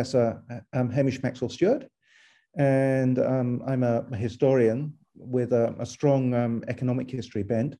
[0.00, 0.42] Professor
[0.72, 1.84] um, Hamish Maxwell Stewart,
[2.56, 7.76] and um, I'm a, a, historian with a, a strong um, economic history bent.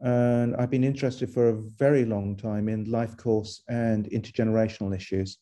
[0.00, 5.36] And I've been interested for a very long time in life course and intergenerational issues.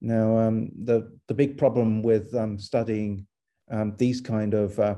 [0.00, 3.24] Now, um, the, the big problem with um, studying
[3.70, 4.96] um, these kind of uh,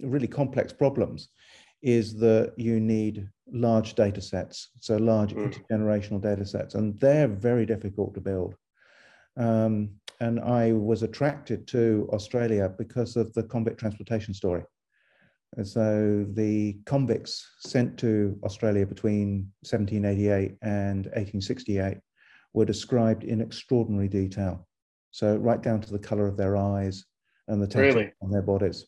[0.00, 1.28] really complex problems
[1.80, 5.46] is that you need large data sets, so large mm.
[5.46, 8.56] intergenerational data sets, and they're very difficult to build.
[9.36, 9.90] Um,
[10.20, 14.64] and I was attracted to Australia because of the convict transportation story.
[15.56, 21.98] And so the convicts sent to Australia between 1788 and 1868
[22.52, 24.66] were described in extraordinary detail.
[25.10, 27.04] So right down to the color of their eyes
[27.48, 28.12] and the tattoos really?
[28.22, 28.86] on their bodies.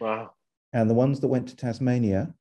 [0.00, 0.32] Wow.
[0.72, 2.34] And the ones that went to Tasmania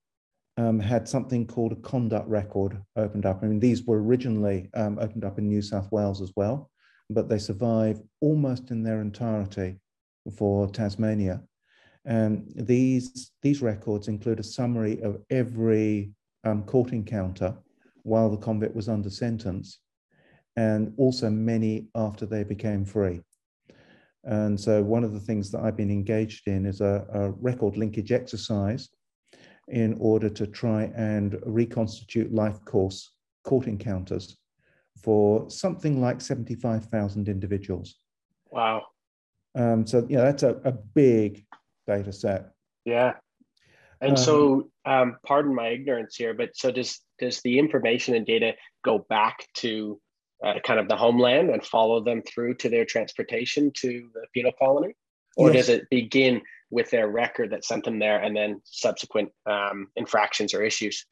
[0.57, 3.43] um, had something called a conduct record opened up.
[3.43, 6.71] I mean, these were originally um, opened up in New South Wales as well
[7.13, 9.79] but they survive almost in their entirety
[10.35, 11.41] for Tasmania.
[12.05, 16.11] And these, these records include a summary of every
[16.43, 17.55] um, court encounter
[18.03, 19.79] while the convict was under sentence,
[20.57, 23.21] and also many after they became free.
[24.25, 27.77] And so, one of the things that I've been engaged in is a, a record
[27.77, 28.89] linkage exercise
[29.69, 33.11] in order to try and reconstitute life course
[33.43, 34.37] court encounters
[35.03, 37.95] for something like 75,000 individuals.
[38.49, 38.83] Wow.
[39.53, 41.45] Um, so, you know, that's a, a big
[41.85, 42.51] data set.
[42.85, 43.13] Yeah.
[44.01, 48.25] And um, so, um, pardon my ignorance here, but so does does the information and
[48.25, 49.99] data go back to
[50.43, 54.51] uh, kind of the homeland and follow them through to their transportation to the penal
[54.59, 54.93] colony,
[55.37, 55.67] or yes.
[55.67, 60.53] does it begin with their record that sent them there and then subsequent um, infractions
[60.53, 61.05] or issues?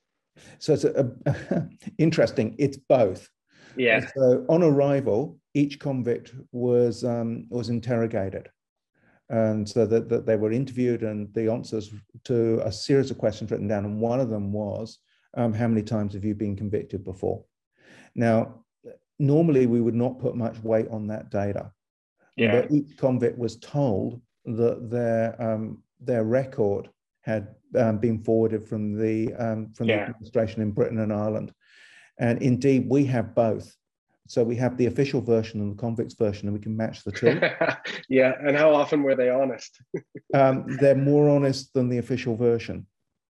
[0.59, 2.55] So it's a, a, interesting.
[2.57, 3.29] It's both.
[3.75, 4.05] Yeah.
[4.15, 8.49] so on arrival, each convict was um, was interrogated,
[9.29, 11.91] and so that, that they were interviewed and the answers
[12.25, 13.85] to a series of questions written down.
[13.85, 14.99] And one of them was,
[15.35, 17.43] um, "How many times have you been convicted before?"
[18.15, 18.63] Now,
[19.19, 21.71] normally we would not put much weight on that data.
[22.35, 22.61] Yeah.
[22.61, 26.89] But each convict was told that their um, their record
[27.21, 29.97] had um, been forwarded from the um, from yeah.
[29.97, 31.53] the administration in Britain and Ireland.
[32.21, 33.75] And indeed, we have both.
[34.27, 37.11] So we have the official version and the convicts version, and we can match the
[37.11, 37.41] two.
[38.09, 38.33] yeah.
[38.39, 39.81] And how often were they honest?
[40.33, 42.85] um, they're more honest than the official version.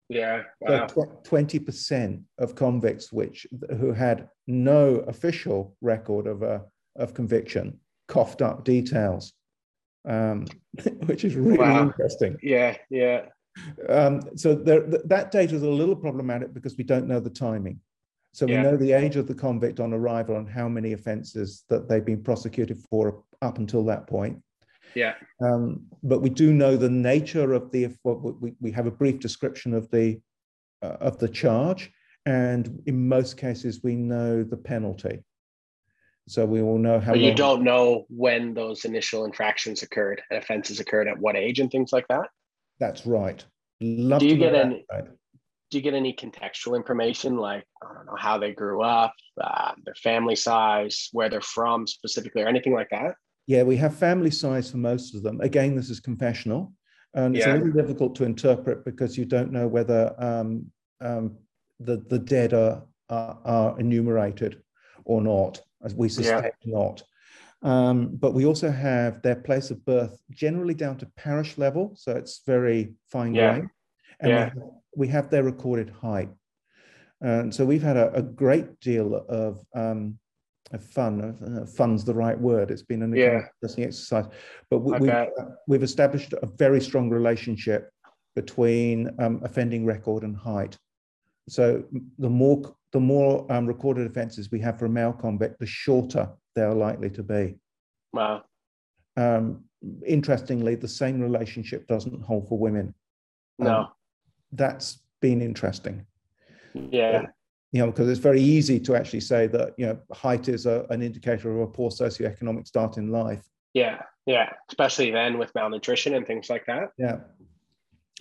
[0.08, 0.42] Yeah.
[0.60, 0.86] Wow.
[1.24, 3.46] Twenty percent of convicts, which
[3.78, 6.62] who had no official record of a
[6.94, 9.32] of conviction, coughed up details,
[10.06, 10.46] um,
[11.06, 11.82] which is really wow.
[11.82, 12.36] interesting.
[12.42, 12.76] Yeah.
[12.90, 13.22] Yeah.
[13.88, 17.80] Um, so there, that data is a little problematic because we don't know the timing.
[18.34, 21.88] So we know the age of the convict on arrival and how many offences that
[21.88, 24.42] they've been prosecuted for up until that point.
[24.96, 25.14] Yeah.
[25.40, 27.94] Um, but we do know the nature of the.
[28.02, 30.20] We, we have a brief description of the
[30.82, 31.92] uh, of the charge,
[32.26, 35.22] and in most cases we know the penalty.
[36.26, 37.12] So we will know how.
[37.12, 41.60] But you don't know when those initial infractions occurred and offences occurred at what age
[41.60, 42.30] and things like that.
[42.80, 43.44] That's right.
[43.80, 44.84] Love do you get any?
[45.74, 49.12] Do you get any contextual information like I don't know how they grew up,
[49.42, 53.16] uh, their family size, where they're from specifically, or anything like that?
[53.48, 55.40] Yeah, we have family size for most of them.
[55.40, 56.72] Again, this is confessional,
[57.14, 57.54] and it's yeah.
[57.54, 60.66] a little difficult to interpret because you don't know whether um,
[61.00, 61.38] um,
[61.80, 64.62] the the dead are, are, are enumerated
[65.04, 66.78] or not, as we suspect yeah.
[66.78, 67.02] not.
[67.62, 72.12] Um, but we also have their place of birth generally down to parish level, so
[72.12, 73.70] it's very fine grained.
[74.20, 74.50] And yeah.
[74.96, 76.30] We, have, their recorded height.
[77.20, 80.18] And so we've had a, a great deal of, um,
[80.72, 81.20] of fun.
[81.22, 82.70] Uh, fun's the right word.
[82.70, 83.46] It's been an yeah.
[83.62, 84.26] interesting exercise.
[84.70, 85.26] But we, we've, uh,
[85.66, 87.90] we've established a very strong relationship
[88.34, 90.76] between um, offending record and height.
[91.48, 91.84] So
[92.18, 96.28] the more the more um, recorded offences we have for a male convict, the shorter
[96.54, 97.56] they are likely to be.
[98.12, 98.44] Wow.
[99.16, 99.64] Um,
[100.06, 102.94] interestingly, the same relationship doesn't hold for women.
[103.58, 103.88] No.
[104.54, 106.06] That's been interesting.
[106.74, 107.26] Yeah.
[107.72, 110.86] You know, because it's very easy to actually say that, you know, height is a,
[110.90, 113.42] an indicator of a poor socioeconomic start in life.
[113.72, 114.02] Yeah.
[114.26, 114.50] Yeah.
[114.68, 116.90] Especially then with malnutrition and things like that.
[116.98, 117.18] Yeah.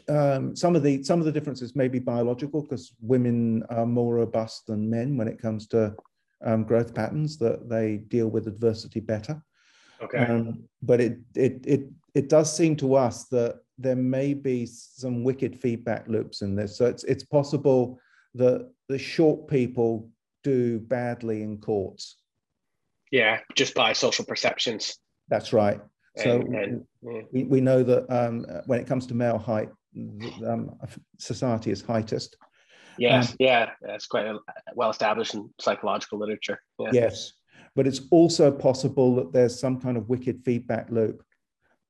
[0.09, 4.15] Um, some of the some of the differences may be biological because women are more
[4.15, 5.95] robust than men when it comes to
[6.43, 9.41] um, growth patterns that they deal with adversity better.
[10.01, 10.17] Okay.
[10.17, 15.23] Um, but it, it it it does seem to us that there may be some
[15.23, 16.77] wicked feedback loops in this.
[16.77, 17.99] So it's it's possible
[18.35, 20.09] that the short people
[20.43, 22.17] do badly in courts.
[23.11, 24.97] Yeah, just by social perceptions.
[25.29, 25.79] That's right.
[26.17, 27.21] So and, and, yeah.
[27.31, 29.69] we, we know that um, when it comes to male height,
[30.45, 30.71] um,
[31.17, 32.35] society is heightist.
[32.97, 34.27] Yes, um, yeah, that's quite
[34.75, 36.59] well established in psychological literature.
[36.79, 36.89] Yeah.
[36.93, 37.33] Yes,
[37.75, 41.23] but it's also possible that there's some kind of wicked feedback loop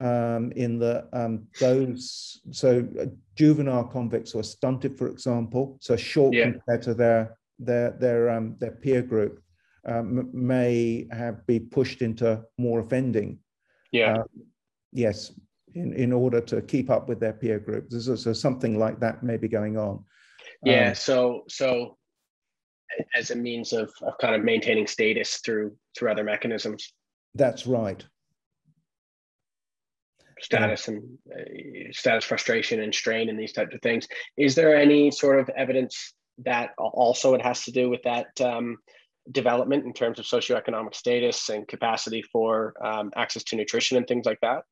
[0.04, 3.06] um, in the um, those so uh,
[3.36, 6.52] juvenile convicts who are stunted, for example, so short yeah.
[6.52, 9.42] compared to their their their um, their peer group,
[9.88, 13.40] um, may have be pushed into more offending.
[13.94, 14.18] Yeah.
[14.18, 14.24] Uh,
[14.92, 15.32] yes,
[15.74, 17.92] in, in order to keep up with their peer group.
[17.92, 20.04] So, so something like that may be going on.
[20.66, 20.90] Yeah.
[20.90, 21.98] Um, so so
[23.16, 26.94] as a means of, of kind of maintaining status through through other mechanisms.
[27.36, 28.04] That's right.
[30.44, 34.08] Status and uh, status frustration and strain and these types of things.
[34.38, 38.78] Is there any sort of evidence that also it has to do with that um,
[39.32, 44.26] development in terms of socioeconomic status and capacity for um, access to nutrition and things
[44.26, 44.64] like that?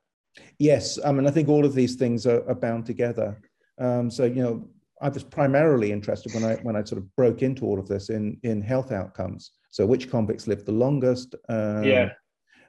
[0.60, 3.40] Yes, I mean I think all of these things are, are bound together.
[3.80, 4.68] Um, so you know,
[5.02, 8.10] I was primarily interested when I when I sort of broke into all of this
[8.10, 9.52] in in health outcomes.
[9.72, 11.36] So which convicts lived the longest?
[11.50, 12.10] Um, yeah,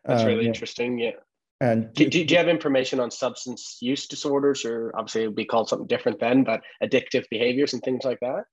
[0.04, 0.98] that's really um, interesting.
[0.98, 1.12] Yeah.
[1.62, 5.36] And do, do, do, you have information on substance use disorders, or obviously it would
[5.36, 8.46] be called something different then, but addictive behaviors and things like that?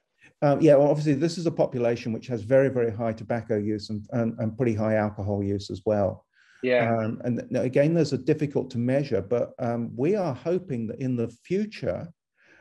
[0.44, 3.90] Um, yeah, well, obviously this is a population which has very, very high tobacco use
[3.90, 6.24] and, and, and pretty high alcohol use as well.
[6.62, 6.96] Yeah.
[6.96, 11.16] Um, and again, those are difficult to measure, but um, we are hoping that in
[11.16, 12.08] the future,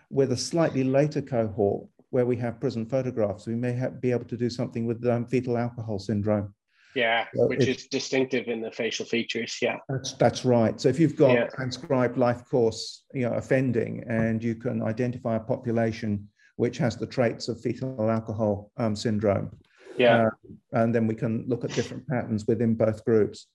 [0.09, 4.25] with a slightly later cohort where we have prison photographs, we may have, be able
[4.25, 6.55] to do something with um, fetal alcohol syndrome.
[6.95, 9.57] Yeah, so which is distinctive in the facial features.
[9.61, 10.81] Yeah, that's that's right.
[10.81, 11.47] So if you've got yeah.
[11.49, 17.07] transcribed life course, you know, offending, and you can identify a population which has the
[17.07, 19.51] traits of fetal alcohol um, syndrome,
[19.97, 23.47] yeah, uh, and then we can look at different patterns within both groups.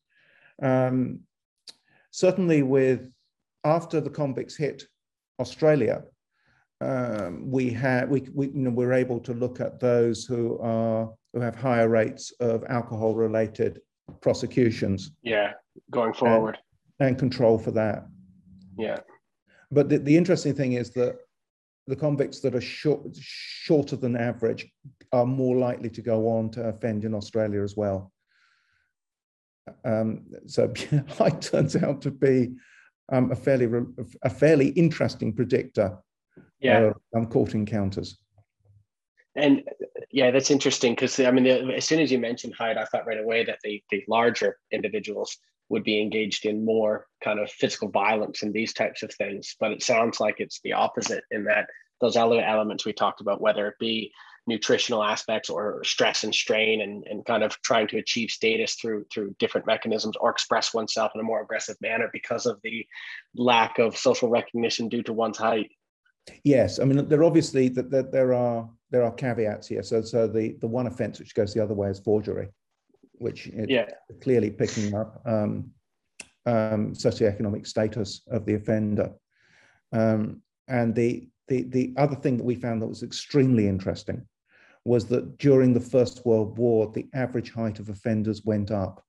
[0.62, 1.22] Um,
[2.12, 3.12] certainly, with
[3.64, 4.84] after the convicts hit
[5.40, 6.04] Australia,
[6.82, 11.12] um, we had we, we you know we're able to look at those who are
[11.34, 13.82] who have higher rates of alcohol related
[14.22, 15.12] prosecutions.
[15.22, 15.54] Yeah,
[15.92, 16.58] going forward.
[17.00, 18.06] And, and, control for that.
[18.78, 19.00] Yeah.
[19.72, 21.18] But the, the interesting thing is that
[21.88, 24.72] the convicts that are short, shorter than average
[25.12, 28.12] are more likely to go on to offend in Australia as well.
[29.84, 30.72] Um, so
[31.10, 32.54] height turns out to be
[33.12, 33.68] um, a fairly
[34.22, 35.98] a fairly interesting predictor
[36.60, 36.92] yeah.
[37.14, 38.18] uh, um, court encounters.
[39.36, 39.64] And
[40.13, 43.07] yeah, that's interesting because I mean, the, as soon as you mentioned height, I thought
[43.07, 45.36] right away that the, the larger individuals
[45.69, 49.56] would be engaged in more kind of physical violence and these types of things.
[49.60, 51.65] But it sounds like it's the opposite in that
[52.00, 54.12] those other elements we talked about, whether it be
[54.45, 59.07] nutritional aspects or stress and strain and, and kind of trying to achieve status through
[59.12, 62.86] through different mechanisms or express oneself in a more aggressive manner because of the
[63.36, 65.71] lack of social recognition due to one's height
[66.44, 69.84] Yes, I mean there obviously that there, there are there are caveats here.
[69.84, 72.48] So so the the one offence which goes the other way is forgery,
[73.13, 73.88] which yeah
[74.22, 75.72] clearly picking up um,
[76.45, 79.12] um, socioeconomic status of the offender.
[79.91, 84.25] Um, and the, the the other thing that we found that was extremely interesting
[84.86, 89.03] was that during the First World War, the average height of offenders went up.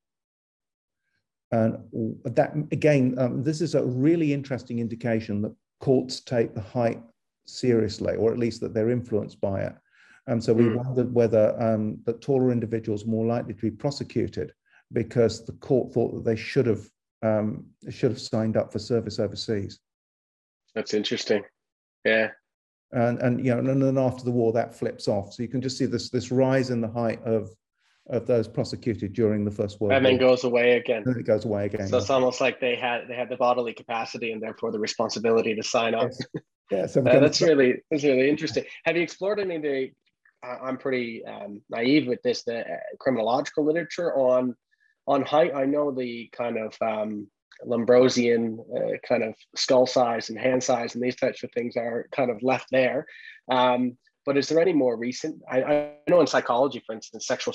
[1.53, 1.79] And
[2.25, 7.03] that again, um, this is a really interesting indication that courts take the height
[7.47, 9.75] seriously, or at least that they're influenced by it.
[10.27, 10.77] And so we mm.
[10.77, 14.53] wondered whether um, the taller individuals more likely to be prosecuted
[14.93, 16.89] because the court thought that they should have
[17.23, 19.81] um, should have signed up for service overseas.
[20.75, 21.43] That's interesting.
[22.05, 22.31] Yeah.
[22.93, 25.35] And and you know, and then after the war, that flips off.
[25.35, 27.51] So you can just see this this rise in the height of
[28.09, 30.13] of those prosecuted during the First World and War.
[30.13, 31.03] then goes away again.
[31.07, 31.89] And it goes away again.
[31.89, 35.55] So it's almost like they had they had the bodily capacity and therefore the responsibility
[35.55, 36.11] to sign up.
[36.71, 38.65] Yeah, so uh, that's really that's really interesting.
[38.85, 39.91] Have you explored any of the?
[40.45, 42.45] Uh, I'm pretty um, naive with this.
[42.45, 44.55] The uh, criminological literature on
[45.07, 45.53] on height.
[45.55, 47.29] I know the kind of um,
[47.67, 52.07] Lombrosian uh, kind of skull size and hand size and these types of things are
[52.13, 53.07] kind of left there.
[53.51, 55.41] Um, but is there any more recent?
[55.51, 57.53] I, I know in psychology, for instance, sexual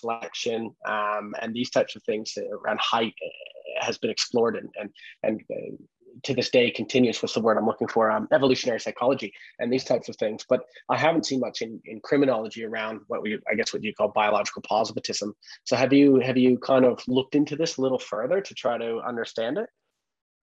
[0.00, 4.90] selection um, and these types of things around height uh, has been explored and and
[5.22, 5.76] and uh,
[6.22, 9.84] to this day continues what's the word i'm looking for um, evolutionary psychology and these
[9.84, 13.54] types of things but i haven't seen much in, in criminology around what we i
[13.54, 15.34] guess what you call biological positivism.
[15.64, 18.78] So have you have you kind of looked into this a little further to try
[18.78, 19.68] to understand it?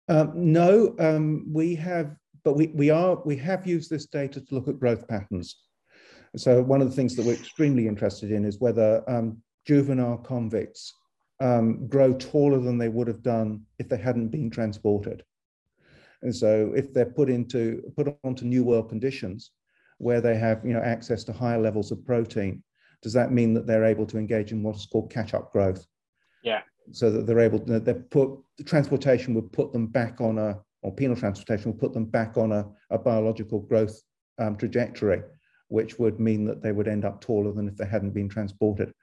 [0.07, 4.55] Um, no um, we have but we, we are we have used this data to
[4.55, 5.57] look at growth patterns.
[6.37, 10.93] So one of the things that we're extremely interested in is whether um, juvenile convicts
[11.39, 15.23] um, grow taller than they would have done if they hadn't been transported.
[16.21, 19.51] And so if they're put into put onto new world conditions
[19.97, 22.63] where they have you know access to higher levels of protein,
[23.01, 25.85] does that mean that they're able to engage in what is called catch-up growth?
[26.43, 26.61] Yeah.
[26.91, 28.29] So that they're able to they put
[28.65, 32.51] transportation would put them back on a or penal transportation will put them back on
[32.51, 33.99] a, a biological growth
[34.37, 35.23] um, trajectory,
[35.67, 38.93] which would mean that they would end up taller than if they hadn't been transported.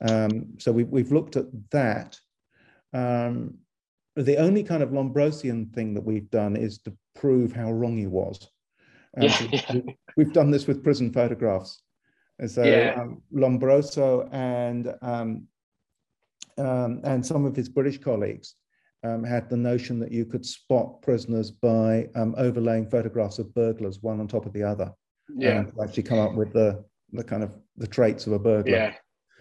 [0.00, 2.18] Um, so we, we've looked at that.
[2.94, 3.58] Um,
[4.22, 8.06] the only kind of Lombrosian thing that we've done is to prove how wrong he
[8.06, 8.50] was.
[9.20, 9.80] Yeah, so yeah.
[10.16, 11.82] We, have done this with prison photographs.
[12.38, 12.94] And so yeah.
[13.00, 15.46] um, Lombroso and um,
[16.58, 18.54] um, and some of his British colleagues
[19.04, 24.02] um, had the notion that you could spot prisoners by um, overlaying photographs of burglars
[24.02, 24.92] one on top of the other.
[25.34, 25.62] Yeah.
[25.62, 28.72] to actually come up with the the kind of the traits of a burglar.
[28.72, 28.94] Yeah.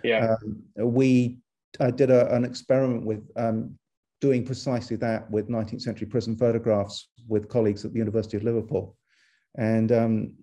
[0.04, 0.36] Yeah.
[0.36, 1.40] Um, we
[1.80, 3.78] I did a, an experiment with um,
[4.22, 8.98] doing precisely that with 19th century prison photographs with colleagues at the University of Liverpool.
[9.58, 10.34] And um,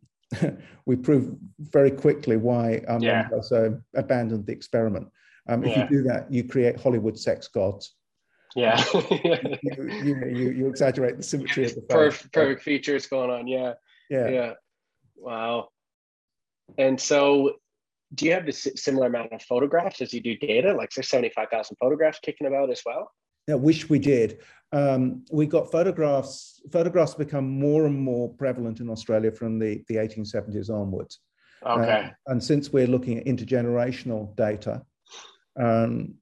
[0.86, 3.28] we proved very quickly why um, yeah.
[3.42, 5.08] so abandoned the experiment.
[5.48, 5.82] Um, if Yeah.
[5.82, 7.94] you do that, you create Hollywood sex gods.
[8.54, 8.82] Yeah.
[9.62, 13.46] You, you, you, you exaggerate the symmetry of the perfect, perfect features going on.
[13.46, 13.74] Yeah.
[14.08, 14.28] Yeah.
[14.28, 14.52] Yeah.
[15.16, 15.68] Wow.
[16.78, 17.56] And so,
[18.14, 20.72] do you have the si- similar amount of photographs as you do data?
[20.72, 23.10] Like, there's 75,000 photographs kicking about as well?
[23.48, 24.38] I wish we did.
[24.72, 26.60] Um, we got photographs.
[26.72, 31.20] Photographs become more and more prevalent in Australia from the, the 1870s onwards.
[31.64, 32.06] Okay.
[32.06, 34.82] Uh, and since we're looking at intergenerational data,
[35.58, 36.14] um,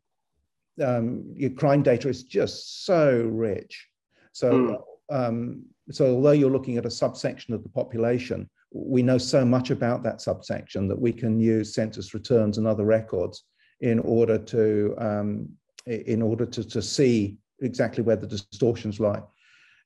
[0.82, 3.88] um, your crime data is just so rich.
[4.32, 9.44] So, um, so although you're looking at a subsection of the population, we know so
[9.44, 13.44] much about that subsection that we can use census returns and other records
[13.80, 15.48] in order to um,
[15.86, 19.22] in order to, to see exactly where the distortions lie.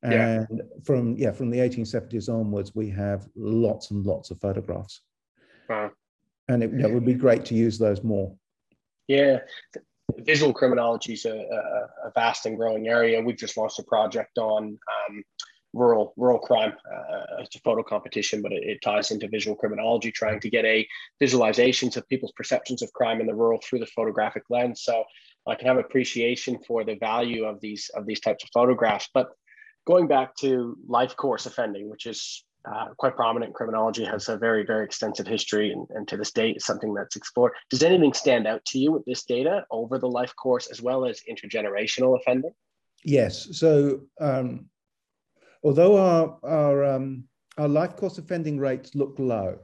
[0.03, 0.45] Yeah.
[0.49, 5.01] And from yeah, from the 1870s onwards, we have lots and lots of photographs,
[5.69, 5.91] Wow.
[6.49, 8.33] and it, it would be great to use those more.
[9.09, 9.41] Yeah.
[10.19, 13.21] Visual criminology is a, a, a vast and growing area.
[13.21, 14.79] We've just launched a project on
[15.09, 15.25] um,
[15.73, 16.73] rural rural crime.
[16.91, 20.65] Uh, it's a photo competition, but it, it ties into visual criminology, trying to get
[20.65, 20.87] a
[21.21, 24.83] visualizations of people's perceptions of crime in the rural through the photographic lens.
[24.83, 25.05] So
[25.47, 29.09] I can have appreciation for the value of these of these types of photographs.
[29.13, 29.29] But
[29.87, 34.37] going back to life course offending, which is uh, quite prominent in criminology, has a
[34.37, 37.53] very, very extensive history, and, and to this date something that's explored.
[37.71, 41.07] Does anything stand out to you with this data over the life course as well
[41.07, 42.53] as intergenerational offending?
[43.05, 43.57] Yes.
[43.59, 44.67] So um,
[45.63, 47.25] although our our um,
[47.57, 49.59] our life course offending rates look low,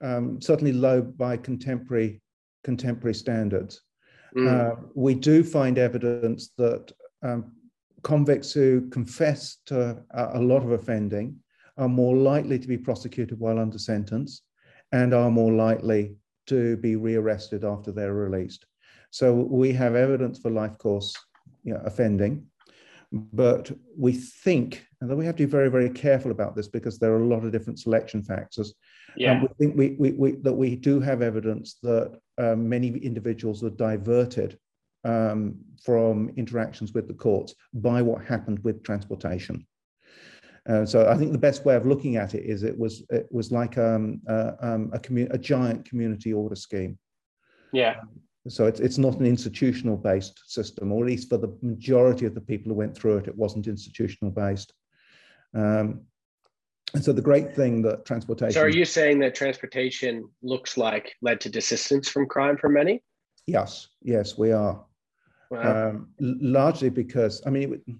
[0.00, 2.22] um, certainly low by contemporary
[2.62, 3.80] contemporary standards,
[4.36, 4.48] Mm.
[4.48, 6.90] uh, we do find evidence that
[7.22, 7.52] um,
[8.02, 11.36] convicts who confess to a, a lot of offending
[11.76, 14.42] are more likely to be prosecuted while under sentence
[14.92, 18.66] and are more likely to be rearrested after they're released.
[19.10, 21.14] So we have evidence for life course
[21.64, 22.46] you know, offending,
[23.12, 27.12] but we think, and we have to be very, very careful about this because there
[27.12, 28.74] are a lot of different selection factors.
[29.16, 29.32] Yeah.
[29.32, 33.62] And we think we, we, we, that we do have evidence that um, many individuals
[33.62, 34.58] are diverted
[35.04, 39.66] um, from interactions with the courts by what happened with transportation.
[40.68, 43.26] Uh, so I think the best way of looking at it is it was it
[43.32, 46.98] was like um, uh, um, a, commu- a giant community order scheme.
[47.72, 47.96] yeah.
[48.48, 52.34] So it's, it's not an institutional based system, or at least for the majority of
[52.34, 54.72] the people who went through it, it wasn't institutional based.
[55.54, 56.02] Um,
[56.94, 58.52] and so the great thing that transportation.
[58.52, 63.02] So are you saying that transportation looks like led to desistance from crime for many?
[63.46, 64.84] Yes, yes, we are.
[65.50, 65.88] Wow.
[65.88, 67.94] Um, largely because, I mean, it,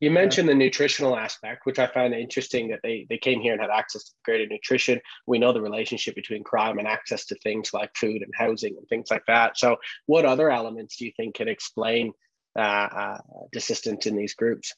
[0.00, 3.62] You mentioned the nutritional aspect, which I find interesting that they, they came here and
[3.62, 5.00] had access to greater nutrition.
[5.26, 8.86] We know the relationship between crime and access to things like food and housing and
[8.88, 9.56] things like that.
[9.56, 12.12] So, what other elements do you think can explain
[12.58, 13.18] uh, uh,
[13.54, 14.74] desistance in these groups?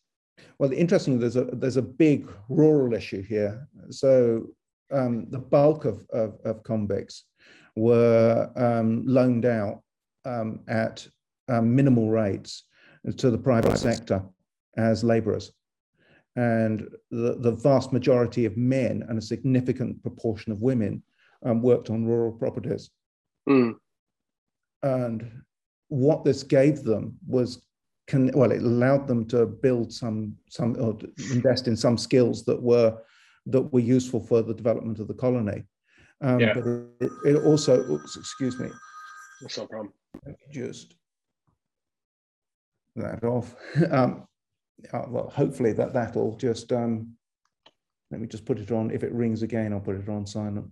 [0.58, 3.68] Well, interesting, there's a, there's a big rural issue here.
[3.90, 4.46] So
[4.92, 7.24] um, the bulk of, of, of convicts
[7.76, 9.82] were um, loaned out
[10.24, 11.06] um, at
[11.48, 12.64] um, minimal rates
[13.16, 14.22] to the private sector
[14.76, 15.52] as laborers.
[16.36, 21.02] And the, the vast majority of men and a significant proportion of women
[21.44, 22.90] um, worked on rural properties.
[23.48, 23.74] Mm,
[24.82, 25.42] And
[25.88, 27.62] what this gave them was
[28.08, 30.98] can well it allowed them to build some some or
[31.30, 32.96] invest in some skills that were
[33.46, 35.64] that were useful for the development of the colony
[36.20, 36.54] um, Yeah.
[36.54, 36.66] but
[37.24, 38.70] it, also oops, excuse me
[39.40, 39.92] that's no problem.
[40.50, 40.94] just
[42.98, 43.54] that off.
[43.90, 44.26] um,
[44.92, 47.14] uh, well, hopefully that that'll just, um,
[48.10, 48.90] let me just put it on.
[48.90, 50.70] If it rings again, I'll put it on silent.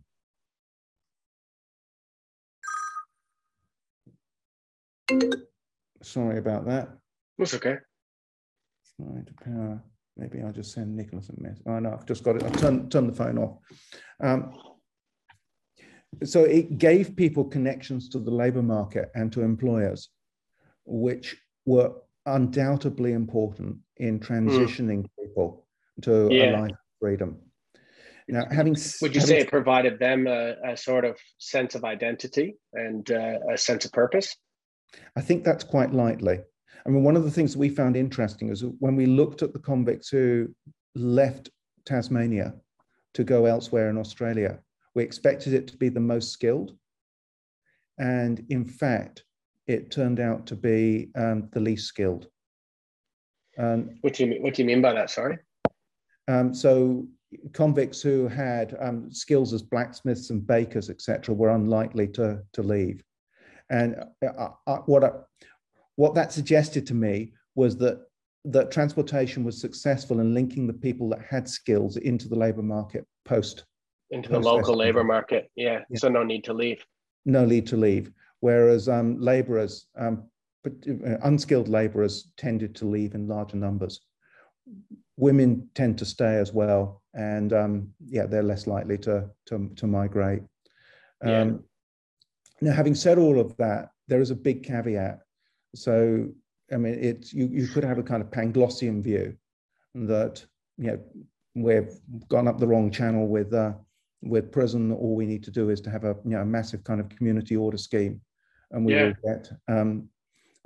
[6.02, 6.88] Sorry about that.
[7.38, 7.76] That's okay.
[8.96, 9.82] Trying to power.
[10.16, 11.62] Maybe I'll just send Nicholas a message.
[11.66, 12.42] Oh no, I've just got it.
[12.42, 13.58] I've turned, turned the phone off.
[14.20, 14.52] Um,
[16.24, 20.08] so it gave people connections to the labor market and to employers,
[20.86, 21.92] which were
[22.24, 25.08] undoubtedly important in transitioning mm.
[25.20, 25.66] people
[26.02, 26.56] to yeah.
[26.56, 27.36] a life of freedom.
[28.28, 31.84] Now, having would you having, say it provided them a, a, sort of sense of
[31.84, 34.34] identity and uh, a sense of purpose?
[35.14, 36.40] I think that's quite likely.
[36.84, 39.58] I mean, one of the things we found interesting is when we looked at the
[39.58, 40.48] convicts who
[40.94, 41.50] left
[41.84, 42.54] Tasmania
[43.14, 44.58] to go elsewhere in Australia,
[44.94, 46.76] we expected it to be the most skilled.
[47.98, 49.24] And in fact,
[49.66, 52.28] it turned out to be um, the least skilled.
[53.58, 55.10] Um, what, do you mean, what do you mean by that?
[55.10, 55.38] Sorry.
[56.28, 57.06] Um, so
[57.52, 63.02] convicts who had um, skills as blacksmiths and bakers, etc., were unlikely to, to leave.
[63.70, 65.10] And uh, uh, what, I,
[65.96, 68.06] what that suggested to me was that,
[68.44, 73.04] that transportation was successful in linking the people that had skills into the labor market
[73.24, 73.64] post.
[74.10, 75.80] Into the local labor market, yeah.
[75.90, 75.98] yeah.
[75.98, 76.84] So no need to leave.
[77.24, 78.12] No need to leave.
[78.40, 80.28] Whereas um, laborers, um,
[81.22, 84.00] unskilled laborers tended to leave in larger numbers.
[85.16, 89.86] Women tend to stay as well, and um, yeah, they're less likely to to, to
[89.86, 90.42] migrate.
[91.24, 91.40] Yeah.
[91.40, 91.64] Um,
[92.60, 95.20] now, having said all of that, there is a big caveat.
[95.76, 96.28] So,
[96.72, 99.36] I mean, it's you, you could have a kind of Panglossian view
[99.94, 100.44] that,
[100.78, 101.00] you know,
[101.54, 101.98] we've
[102.28, 103.72] gone up the wrong channel with uh,
[104.22, 104.92] with prison.
[104.92, 107.08] All we need to do is to have a you know a massive kind of
[107.08, 108.20] community order scheme,
[108.70, 109.04] and we yeah.
[109.04, 110.08] will get um,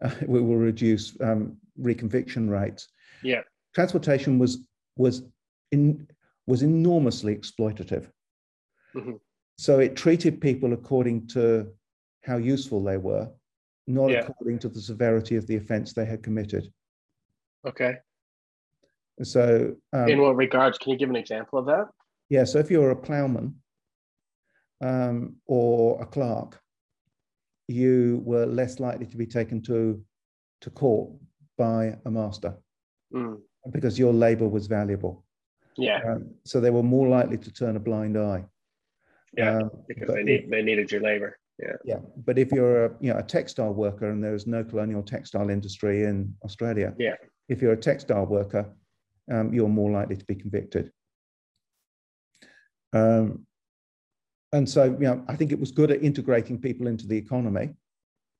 [0.02, 2.88] uh, we will reduce um, reconviction rates.
[3.22, 3.42] Yeah,
[3.74, 5.22] transportation was was
[5.70, 6.06] in
[6.46, 8.08] was enormously exploitative.
[8.94, 9.12] Mm-hmm.
[9.56, 11.68] So it treated people according to
[12.24, 13.30] how useful they were,
[13.94, 14.20] not yeah.
[14.20, 16.72] according to the severity of the offense they had committed.
[17.66, 17.96] Okay.
[19.22, 20.78] So, um, in what regards?
[20.78, 21.88] Can you give an example of that?
[22.28, 22.44] Yeah.
[22.44, 23.56] So, if you're a plowman
[24.80, 26.60] um, or a clerk,
[27.68, 30.02] you were less likely to be taken to
[30.62, 31.10] to court
[31.56, 32.54] by a master
[33.14, 33.38] mm.
[33.70, 35.24] because your labor was valuable.
[35.76, 36.00] Yeah.
[36.06, 38.44] Um, so they were more likely to turn a blind eye.
[39.36, 41.38] Yeah, um, because they need they needed your labor.
[41.62, 41.76] Yeah.
[41.84, 41.98] Yeah.
[42.24, 46.04] But if you're a you know a textile worker and there's no colonial textile industry
[46.04, 47.16] in Australia, yeah.
[47.50, 48.72] If you're a textile worker,
[49.30, 50.92] um, you're more likely to be convicted.
[52.92, 53.44] Um,
[54.52, 57.70] and so, you know, I think it was good at integrating people into the economy,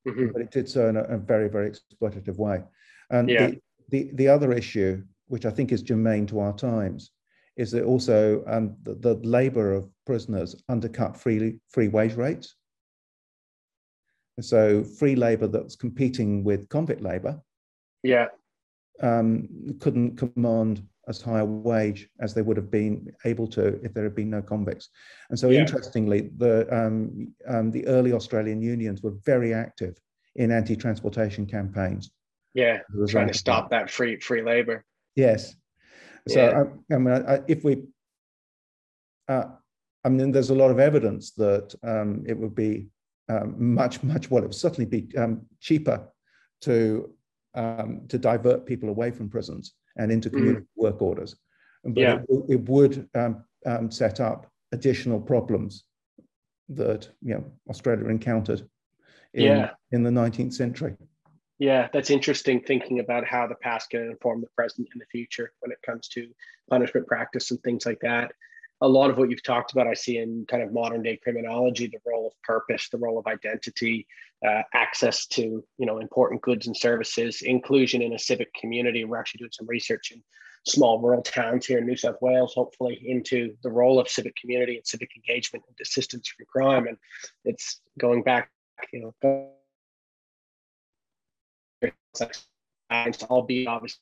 [0.06, 0.28] mm-hmm.
[0.32, 2.62] but it did so in a, a, very, very exploitative way.
[3.10, 3.48] And yeah.
[3.48, 7.10] the, the, the other issue, which I think is germane to our times,
[7.56, 12.54] is that also um, the, the labor of prisoners undercut free, free wage rates.
[14.44, 17.40] So free labor that's competing with convict labor,
[18.02, 18.26] yeah,
[19.02, 19.48] um,
[19.80, 24.04] couldn't command as high a wage as they would have been able to if there
[24.04, 24.90] had been no convicts.
[25.30, 25.60] And so, yeah.
[25.60, 29.98] interestingly, the um, um, the early Australian unions were very active
[30.36, 32.10] in anti-transportation campaigns.
[32.54, 33.90] Yeah, trying to stop that.
[33.90, 34.84] free free labor.
[35.16, 35.54] Yes.
[36.28, 36.64] So, yeah.
[36.90, 37.84] I, I, mean, I, if we,
[39.28, 39.44] uh,
[40.04, 42.88] I mean, there's a lot of evidence that um, it would be
[43.30, 46.08] um, much, much, well, it would certainly be um, cheaper
[46.62, 47.14] to
[47.54, 50.34] um, to divert people away from prisons and into mm.
[50.34, 50.82] community mm.
[50.82, 51.36] work orders.
[51.84, 52.18] But yeah.
[52.28, 55.84] it, it would um, um, set up additional problems
[56.68, 58.68] that you know Australia encountered
[59.34, 59.70] in, yeah.
[59.92, 60.94] in the 19th century.
[61.58, 65.52] Yeah, that's interesting thinking about how the past can inform the present and the future
[65.60, 66.28] when it comes to
[66.70, 68.32] punishment practice and things like that
[68.82, 71.86] a lot of what you've talked about, I see in kind of modern day criminology,
[71.86, 74.06] the role of purpose, the role of identity,
[74.46, 79.04] uh, access to you know important goods and services, inclusion in a civic community.
[79.04, 80.22] We're actually doing some research in
[80.66, 84.76] small rural towns here in New South Wales, hopefully into the role of civic community
[84.76, 86.86] and civic engagement and desistance from crime.
[86.86, 86.96] And
[87.44, 88.50] it's going back,
[88.92, 89.50] you know,
[93.30, 94.00] albeit obviously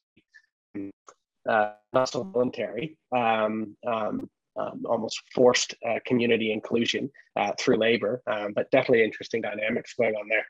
[1.49, 2.97] uh, not so voluntary.
[3.13, 9.41] Um, um, um, almost forced uh, community inclusion uh, through labor, um, but definitely interesting
[9.41, 10.47] dynamics going on there.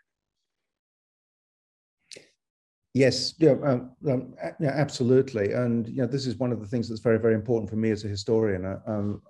[2.94, 6.88] Yes, yeah, um, um, yeah, absolutely, and you know this is one of the things
[6.88, 8.64] that's very, very important for me as a historian.
[8.64, 9.22] Uh, um,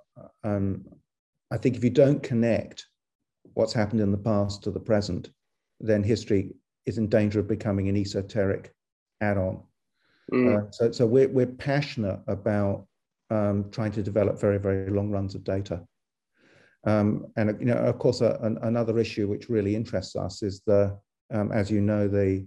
[0.45, 0.85] um,
[1.51, 2.87] I think if you don't connect
[3.55, 5.31] what's happened in the past to the present,
[5.81, 6.55] then history
[6.87, 8.75] is in danger of becoming an esoteric
[9.21, 9.63] add-on.
[10.33, 10.57] Mm.
[10.57, 12.87] Uh, so, so we're, we're passionate about
[13.31, 15.83] um, trying to develop very, very long runs of data.
[16.85, 20.63] Um, and you know, of course, uh, an, another issue which really interests us is
[20.67, 20.99] the,
[21.33, 22.47] um, as you know, the,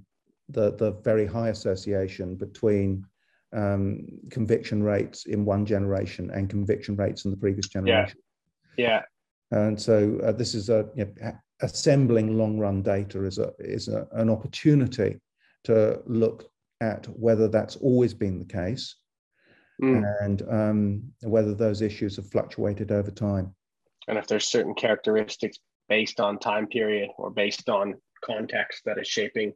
[0.49, 3.05] the the very high association between
[3.53, 8.17] um, conviction rates in one generation and conviction rates in the previous generation.
[8.77, 9.01] Yeah.
[9.51, 9.57] yeah.
[9.57, 13.87] And so uh, this is a you know, assembling long run data is a is
[13.87, 15.19] a, an opportunity
[15.65, 18.95] to look at whether that's always been the case
[19.81, 20.03] mm.
[20.21, 23.53] and um, whether those issues have fluctuated over time.
[24.07, 25.57] And if there's certain characteristics
[25.89, 29.53] based on time period or based on context that is shaping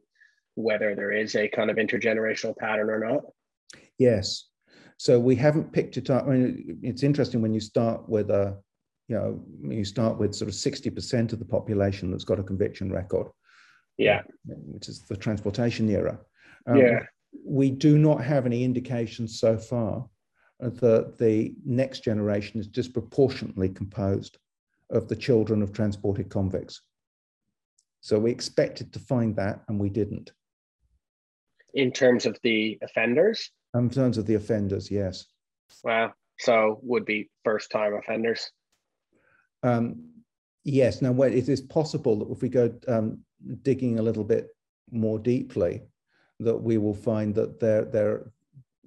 [0.54, 3.22] whether there is a kind of intergenerational pattern or not.
[3.98, 4.48] Yes.
[4.98, 6.26] So we haven't picked it up.
[6.26, 8.56] I mean, it's interesting when you start with a,
[9.08, 12.90] you know, you start with sort of 60% of the population that's got a conviction
[12.90, 13.28] record.
[13.98, 14.22] Yeah.
[14.46, 16.18] Which is the transportation era.
[16.66, 17.00] Um, yeah.
[17.44, 20.06] We do not have any indications so far
[20.60, 24.38] that the next generation is disproportionately composed
[24.90, 26.80] of the children of transported convicts.
[28.00, 30.32] So we expected to find that and we didn't.
[31.74, 33.50] In terms of the offenders?
[33.74, 35.26] In terms of the offenders, yes.
[35.84, 36.14] Wow.
[36.38, 38.50] So would be first time offenders?
[39.62, 40.10] Um,
[40.64, 41.02] yes.
[41.02, 43.18] Now, it is possible that if we go um,
[43.62, 44.48] digging a little bit
[44.90, 45.82] more deeply,
[46.40, 48.32] that we will find that there, there,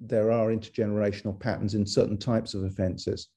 [0.00, 3.28] there are intergenerational patterns in certain types of offences.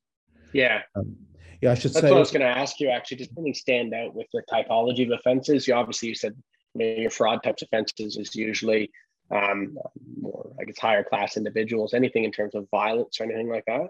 [0.53, 0.81] Yeah.
[0.95, 1.15] Um,
[1.61, 2.09] yeah, I should That's say.
[2.09, 2.89] what I was going to ask you.
[2.89, 5.67] Actually, does anything stand out with the typology of offences?
[5.67, 6.35] You obviously you said
[6.75, 8.91] you know, your fraud types offences is usually
[9.31, 9.77] um,
[10.19, 11.93] more, I guess, higher class individuals.
[11.93, 13.89] Anything in terms of violence or anything like that?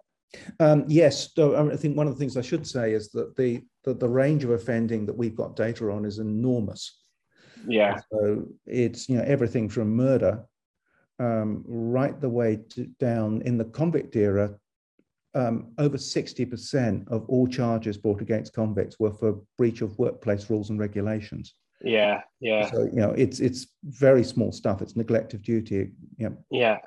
[0.60, 3.62] Um, yes, so I think one of the things I should say is that the,
[3.84, 7.00] the, the range of offending that we've got data on is enormous.
[7.68, 8.00] Yeah.
[8.12, 10.44] So it's you know everything from murder
[11.20, 14.56] um, right the way to, down in the convict era.
[15.36, 20.70] Um, over 60% of all charges brought against convicts were for breach of workplace rules
[20.70, 21.56] and regulations.
[21.82, 22.72] Yeah, yeah.
[22.72, 24.82] So you know, it's it's very small stuff.
[24.82, 25.92] It's neglect of duty.
[26.18, 26.30] Yeah.
[26.50, 26.78] Yeah.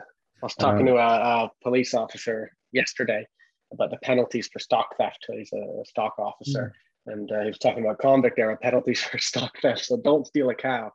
[0.43, 3.27] I was talking um, to a, a, police officer yesterday
[3.73, 5.27] about the penalties for stock theft.
[5.33, 6.86] He's a stock officer, mm.
[7.07, 9.85] And uh, he was talking about convict era penalties for stock theft.
[9.85, 10.93] So don't steal a cow.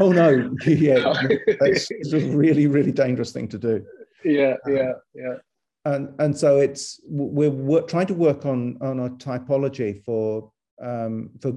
[0.00, 0.54] oh no!
[0.66, 1.12] Yeah,
[1.60, 3.84] that's a really really dangerous thing to do.
[4.24, 5.34] Yeah, um, yeah, yeah.
[5.84, 10.50] And and so it's we're, we're trying to work on on a typology for
[10.82, 11.52] um, for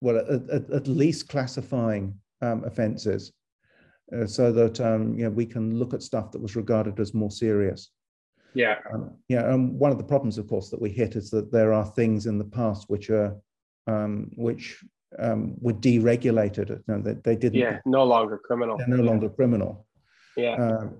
[0.00, 3.32] well, at, at, at least classifying um, offences
[4.14, 7.14] uh, so that um, you know, we can look at stuff that was regarded as
[7.14, 7.90] more serious.
[8.54, 8.76] Yeah.
[8.92, 9.52] Um, yeah.
[9.52, 12.26] And one of the problems, of course, that we hit is that there are things
[12.26, 13.36] in the past which are
[13.86, 14.82] um, which
[15.18, 16.70] um, were deregulated.
[16.70, 17.60] You know, they, they didn't.
[17.60, 17.78] Yeah.
[17.86, 18.76] No longer criminal.
[18.76, 19.86] They're no longer criminal.
[20.36, 20.54] Yeah.
[20.54, 20.96] Um,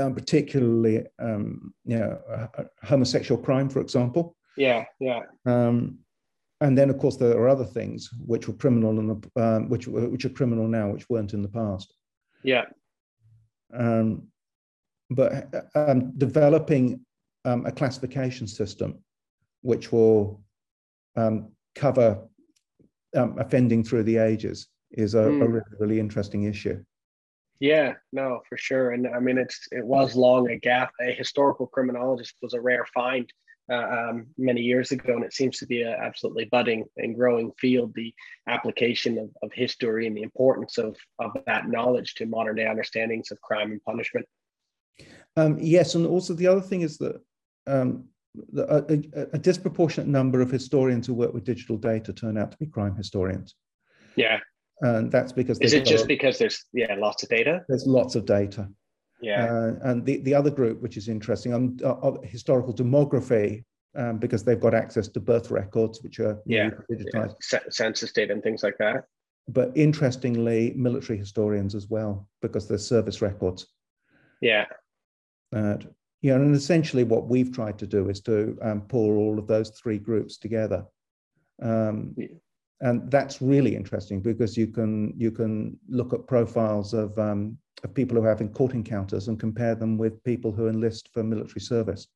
[0.00, 2.48] um, particularly, um, you know,
[2.82, 4.36] homosexual crime, for example.
[4.56, 4.84] Yeah.
[4.98, 5.20] Yeah.
[5.46, 5.98] Um,
[6.60, 10.24] and then of course there are other things which were criminal and um, which which
[10.24, 11.94] are criminal now which weren't in the past
[12.42, 12.64] yeah
[13.74, 14.28] um,
[15.10, 17.00] but um, developing
[17.44, 18.98] um, a classification system
[19.62, 20.42] which will
[21.16, 22.26] um, cover
[23.16, 25.42] um, offending through the ages is a, mm.
[25.42, 25.52] a, hmm.
[25.52, 26.82] really, really interesting issue
[27.60, 31.66] yeah no for sure and i mean it's it was long a gap a historical
[31.66, 33.32] criminologist was a rare find
[33.70, 33.76] uh,
[34.10, 37.92] um, many years ago, and it seems to be an absolutely budding and growing field.
[37.94, 38.12] The
[38.48, 43.30] application of, of history and the importance of, of that knowledge to modern day understandings
[43.30, 44.26] of crime and punishment.
[45.36, 47.20] Um, yes, and also the other thing is that
[47.66, 48.04] um,
[48.56, 52.56] a, a, a, disproportionate number of historians who work with digital data turn out to
[52.58, 53.54] be crime historians.
[54.16, 54.38] Yeah,
[54.80, 57.62] and that's because is it just because there's yeah lots of data?
[57.68, 58.68] There's lots of data.
[59.20, 59.44] Yeah.
[59.44, 63.64] Uh, and the, the other group, which is interesting, on uh, uh, historical demography,
[63.96, 67.34] um, because they've got access to birth records, which are yeah, digitized.
[67.52, 67.60] Yeah.
[67.70, 69.04] census data and things like that.
[69.48, 73.66] But interestingly, military historians as well, because there's service records.
[74.40, 74.66] Yeah.
[75.54, 75.76] Uh,
[76.22, 79.70] yeah, and essentially what we've tried to do is to um, pull all of those
[79.70, 80.84] three groups together.
[81.62, 82.28] Um, yeah.
[82.80, 87.94] And that's really interesting because you can you can look at profiles of um, of
[87.94, 91.60] people who are having court encounters and compare them with people who enlist for military
[91.60, 92.08] service.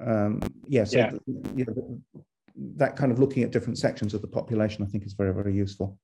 [0.00, 1.12] Um, yeah, so yeah.
[1.54, 2.00] you know,
[2.76, 5.54] that kind of looking at different sections of the population, I think, is very, very
[5.54, 5.98] useful.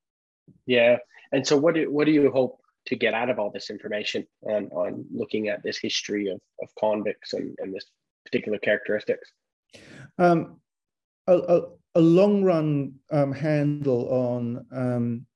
[0.66, 0.98] Yeah,
[1.32, 4.26] and so what do what do you hope to get out of all this information
[4.42, 7.86] on on looking at this history of of convicts and and this
[8.24, 9.32] particular characteristics?
[10.18, 10.60] Um,
[11.26, 11.62] a, a,
[11.96, 15.26] a, long run um, handle on um,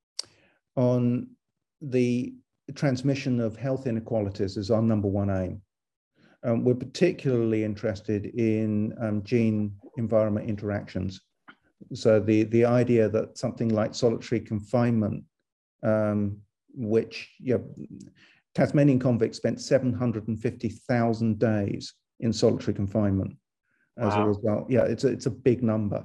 [0.77, 1.29] on
[1.81, 2.35] the
[2.75, 5.63] transmission of health inequalities is our number one aim.
[6.43, 11.21] Um, we're particularly interested in um, gene environment interactions.
[11.95, 15.25] So the, the idea that something like solitary confinement,
[15.83, 16.39] um,
[16.75, 17.65] which you know,
[18.55, 23.37] Tasmanian convicts spent 750,000 days in solitary confinement
[23.99, 24.23] as wow.
[24.23, 24.71] a result.
[24.71, 26.05] Yeah, it's a, it's a big number.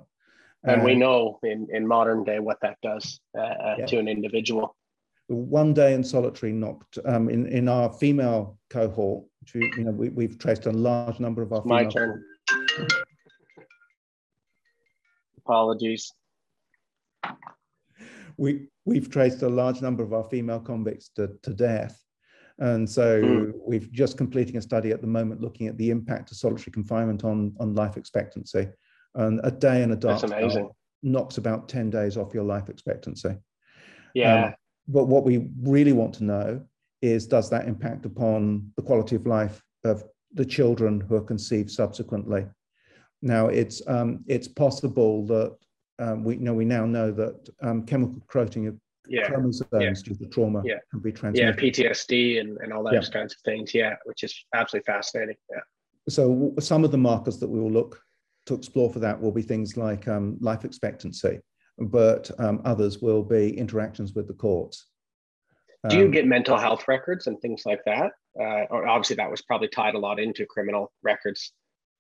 [0.64, 3.86] And uh, we know in, in modern day what that does uh, uh yeah.
[3.86, 4.76] to an individual.
[5.28, 10.10] One day in solitary knocked um, in, in our female cohort, we, you know, we,
[10.10, 12.24] we've traced a large number of our My turn.
[15.40, 16.12] Apologies.
[18.38, 22.02] We, we've traced a large number of our female convicts to, to death.
[22.58, 23.54] And so mm.
[23.66, 27.24] we've just completing a study at the moment looking at the impact of solitary confinement
[27.24, 28.70] on, on life expectancy.
[29.14, 30.24] And a day in a dark
[31.04, 33.36] knocks about 10 days off your life expectancy.
[34.14, 34.46] Yeah.
[34.46, 34.54] Um,
[34.88, 36.64] but what we really want to know
[37.02, 41.72] is does that impact upon the quality of life of the children who are conceived
[41.72, 42.46] subsequently?
[43.22, 45.56] Now, it's um, it's possible that
[46.00, 48.76] um, we you know we now know that um, chemical coating of
[49.08, 49.28] yeah.
[49.28, 49.94] chromosomes yeah.
[50.14, 50.76] due to trauma yeah.
[50.92, 51.78] can be transmitted.
[51.78, 53.74] Yeah, PTSD and, and all those kinds of things.
[53.74, 55.36] Yeah, which is absolutely fascinating.
[55.52, 55.62] Yeah.
[56.10, 58.02] So some of the markers that we will look
[58.46, 61.40] to explore for that will be things like um, life expectancy,
[61.80, 64.88] but um, others will be interactions with the courts.
[65.90, 68.12] Do you um, get mental health records and things like that?
[68.40, 71.54] Uh, obviously, that was probably tied a lot into criminal records.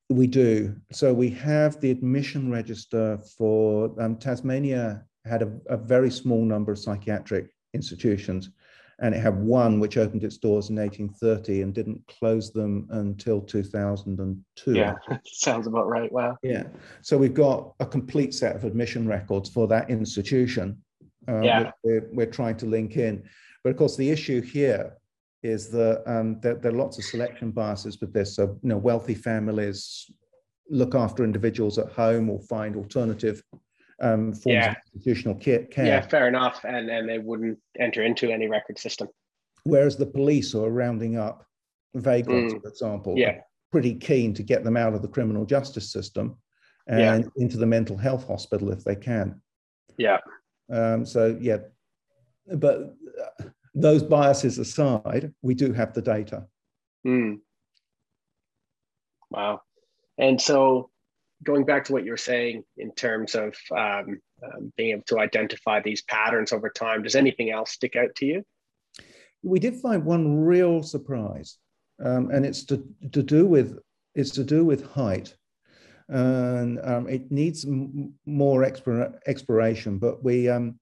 [0.09, 0.75] We do.
[0.91, 6.71] So we have the admission register for um, Tasmania had a, a, very small number
[6.71, 8.51] of psychiatric institutions,
[8.99, 13.41] and it had one which opened its doors in 1830 and didn't close them until
[13.41, 14.73] 2002.
[14.73, 14.93] Yeah,
[15.25, 16.11] sounds about right.
[16.11, 16.37] Wow.
[16.43, 16.65] Yeah.
[17.01, 20.77] So we've got a complete set of admission records for that institution.
[21.27, 21.71] Uh, yeah.
[21.83, 23.23] We're, we're trying to link in.
[23.63, 24.97] But of course, the issue here
[25.43, 28.35] is that um, there, there, are lots of selection biases with this.
[28.35, 30.09] So, you know, wealthy families
[30.69, 33.43] look after individuals at home or find alternative
[34.01, 34.71] um, forms yeah.
[34.71, 35.67] of institutional care.
[35.77, 36.63] Yeah, fair enough.
[36.63, 39.07] And, and they wouldn't enter into any record system.
[39.63, 41.45] Whereas the police are rounding up
[41.93, 42.61] vagrants, mm.
[42.61, 43.41] for example, yeah.
[43.71, 46.37] pretty keen to get them out of the criminal justice system
[46.87, 47.43] and yeah.
[47.43, 49.41] into the mental health hospital if they can.
[49.97, 50.17] Yeah.
[50.71, 51.57] Um, so, yeah,
[52.57, 52.95] but
[53.75, 56.45] those biases aside, we do have the data.
[57.05, 57.39] Mm.
[59.29, 59.61] Wow.
[60.17, 60.89] And so
[61.43, 65.81] going back to what you're saying in terms of um, um, being able to identify
[65.81, 68.43] these patterns over time, does anything else stick out to you?
[69.43, 71.57] We did find one real surprise,
[72.03, 73.77] um, and it's to, to do with
[74.15, 75.35] it's to do with height,
[76.07, 79.99] and um, it needs m- more exploration.
[79.99, 80.79] But we, um,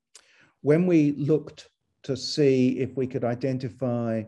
[0.61, 1.67] when we looked
[2.03, 4.23] to see if we could identify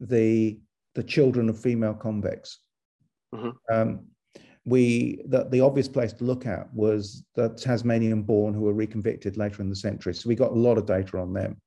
[0.00, 0.58] the
[0.94, 2.58] the children of female convicts.
[3.34, 3.50] Mm-hmm.
[3.72, 4.06] Um,
[4.64, 9.36] we that the obvious place to look at was the Tasmanian born who were reconvicted
[9.36, 10.14] later in the century.
[10.14, 11.60] So we got a lot of data on them.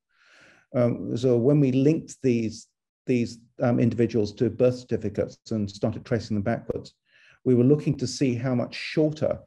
[0.76, 2.68] Um, so when we linked these
[3.08, 6.94] these um, individuals to birth certificates and started tracing them backwards,
[7.44, 9.40] we were looking to see how much shorter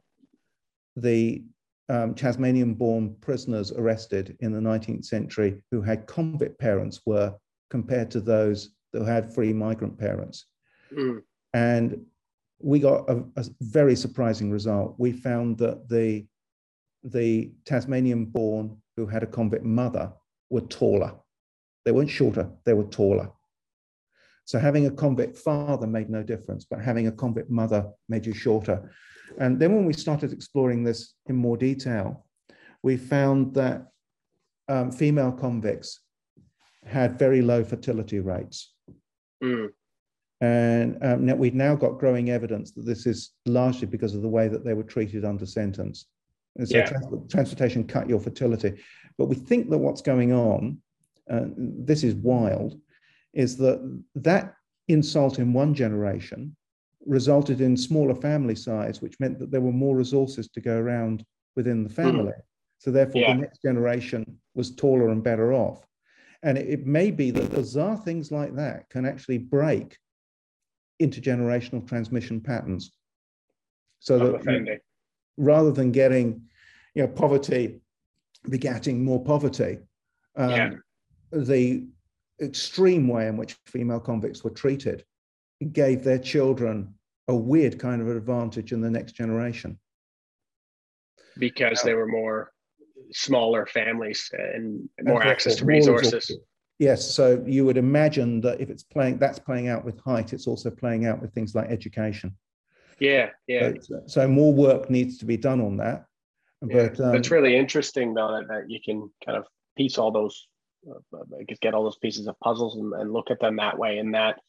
[0.95, 1.43] the
[1.89, 7.35] um, Tasmanian born prisoners arrested in the 19th century who had convict parents were
[7.69, 10.45] compared to those who had free migrant parents.
[10.91, 11.21] Mm.
[11.53, 12.05] And
[12.59, 14.95] we got a, a, very surprising result.
[14.97, 16.25] We found that the,
[17.03, 20.11] the Tasmanian born who had a convict mother
[20.49, 21.13] were taller.
[21.83, 23.29] They weren't shorter, they were taller.
[24.45, 28.33] So having a convict father made no difference, but having a convict mother made you
[28.33, 28.91] shorter.
[29.39, 32.25] And then when we started exploring this in more detail,
[32.83, 33.87] we found that
[34.67, 35.99] um, female convicts
[36.85, 38.73] had very low fertility rates.
[39.43, 39.69] Mm.
[40.41, 44.27] And um, now we've now got growing evidence that this is largely because of the
[44.27, 46.05] way that they were treated under sentence.
[46.57, 46.85] And so yeah.
[46.85, 48.79] trans- transportation cut your fertility.
[49.17, 50.79] But we think that what's going on,
[51.29, 52.79] uh, this is wild,
[53.35, 54.55] is that that
[54.87, 56.55] insult in one generation
[57.05, 61.23] resulted in smaller family size, which meant that there were more resources to go around
[61.55, 61.95] within the hmm.
[61.95, 62.33] family.
[62.33, 62.41] Mm.
[62.79, 63.33] So therefore, yeah.
[63.35, 65.85] the next generation was taller and better off.
[66.43, 69.97] And it, it, may be that bizarre things like that can actually break
[71.01, 72.91] intergenerational transmission patterns.
[73.99, 74.79] So that
[75.37, 76.41] rather than getting,
[76.93, 77.79] you know, poverty
[78.47, 79.79] begatting more poverty,
[80.35, 80.69] um, yeah.
[81.31, 81.87] the
[82.41, 85.03] extreme way in which female convicts were treated
[85.71, 86.93] gave their children
[87.27, 89.79] a weird kind of advantage in the next generation.
[91.37, 92.51] Because they were more
[93.11, 96.37] smaller families and more access to resources.
[96.77, 100.45] Yes, so you would imagine that if it's playing, that's playing out with height, it's
[100.45, 102.35] also playing out with things like education.
[102.99, 103.73] Yeah, yeah.
[103.81, 106.05] So, so more work needs to be done on that.
[106.61, 107.05] But yeah.
[107.05, 109.45] um, it's really interesting though that, that you can kind of
[109.77, 110.47] piece all those,
[110.89, 111.19] uh,
[111.61, 113.97] get all those pieces of puzzles and, and look at them that way.
[113.97, 114.39] And that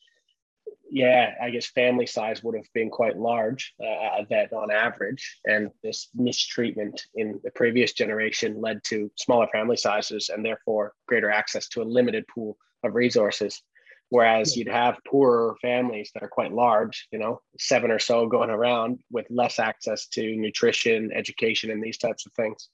[0.91, 5.71] yeah, I guess family size would have been quite large uh, that on average, and
[5.83, 11.69] this mistreatment in the previous generation led to smaller family sizes and therefore greater access
[11.69, 13.63] to a limited pool of resources.
[14.11, 18.51] Whereas you'd have poorer families that are quite large, you know, seven or so going
[18.51, 22.69] around with less access to nutrition, education, and these types of things.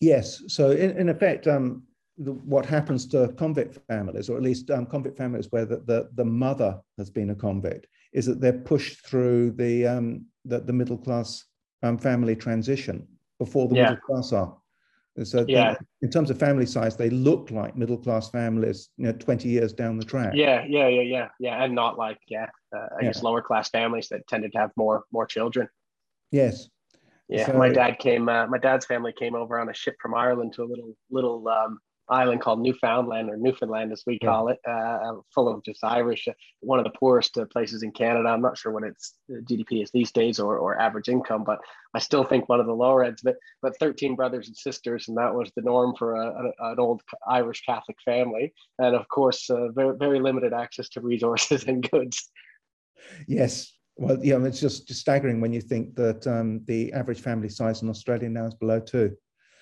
[0.00, 0.40] Yes.
[0.46, 1.82] So in, in effect, um,
[2.18, 6.08] the, what happens to convict families, or at least um, convict families where the, the,
[6.14, 10.72] the, mother has been a convict, is that they're pushed through the, um, the, the,
[10.72, 11.44] middle class
[11.82, 13.06] um, family transition
[13.38, 13.82] before the yeah.
[13.90, 14.56] middle class are.
[15.24, 15.74] So yeah.
[16.02, 19.72] in terms of family size, they look like middle class families, you know, 20 years
[19.72, 20.32] down the track.
[20.34, 21.64] Yeah, yeah, yeah, yeah, yeah.
[21.64, 23.08] And not like, yeah, uh, I yeah.
[23.08, 25.68] guess lower class families that tended to have more more children.
[26.30, 26.68] Yes.
[27.28, 28.28] Yeah, so, my dad came.
[28.28, 31.46] Uh, my dad's family came over on a ship from Ireland to a little little
[31.48, 31.78] um,
[32.10, 36.28] island called Newfoundland or Newfoundland, as we call it, uh, full of just Irish.
[36.28, 38.28] Uh, one of the poorest uh, places in Canada.
[38.28, 41.58] I'm not sure what its uh, GDP is these days or, or average income, but
[41.94, 43.38] I still think one of the lower ends of it.
[43.62, 47.02] But 13 brothers and sisters, and that was the norm for a, a, an old
[47.28, 48.52] Irish Catholic family.
[48.78, 52.30] And of course, uh, very, very limited access to resources and goods.
[53.26, 57.48] Yes, well, yeah, it's just, just staggering when you think that um, the average family
[57.48, 59.16] size in Australia now is below two.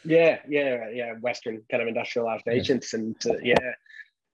[0.06, 1.12] Yeah, yeah, yeah.
[1.20, 2.78] Western kind of industrialized yeah.
[2.92, 3.54] and uh, yeah.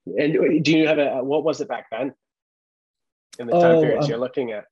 [0.05, 2.13] And do you have a what was it back then?
[3.39, 4.65] In the time oh, periods um, you're looking at.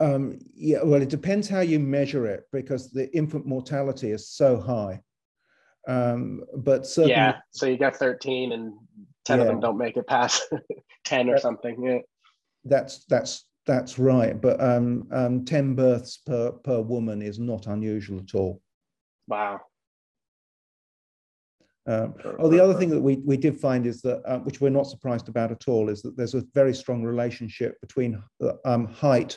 [0.00, 4.58] Um, yeah, well, it depends how you measure it because the infant mortality is so
[4.58, 5.02] high.
[5.86, 8.74] Um, but certainly, yeah, so you got 13 and
[9.26, 9.42] 10 yeah.
[9.42, 10.42] of them don't make it past
[11.04, 11.82] 10 or something.
[11.82, 11.98] Yeah,
[12.64, 14.40] that's that's that's right.
[14.40, 18.62] But um, um, 10 births per per woman is not unusual at all.
[19.28, 19.60] Wow.
[21.90, 24.70] Um, oh, the other thing that we, we did find is that, uh, which we're
[24.70, 28.86] not surprised about at all, is that there's a very strong relationship between uh, um,
[28.86, 29.36] height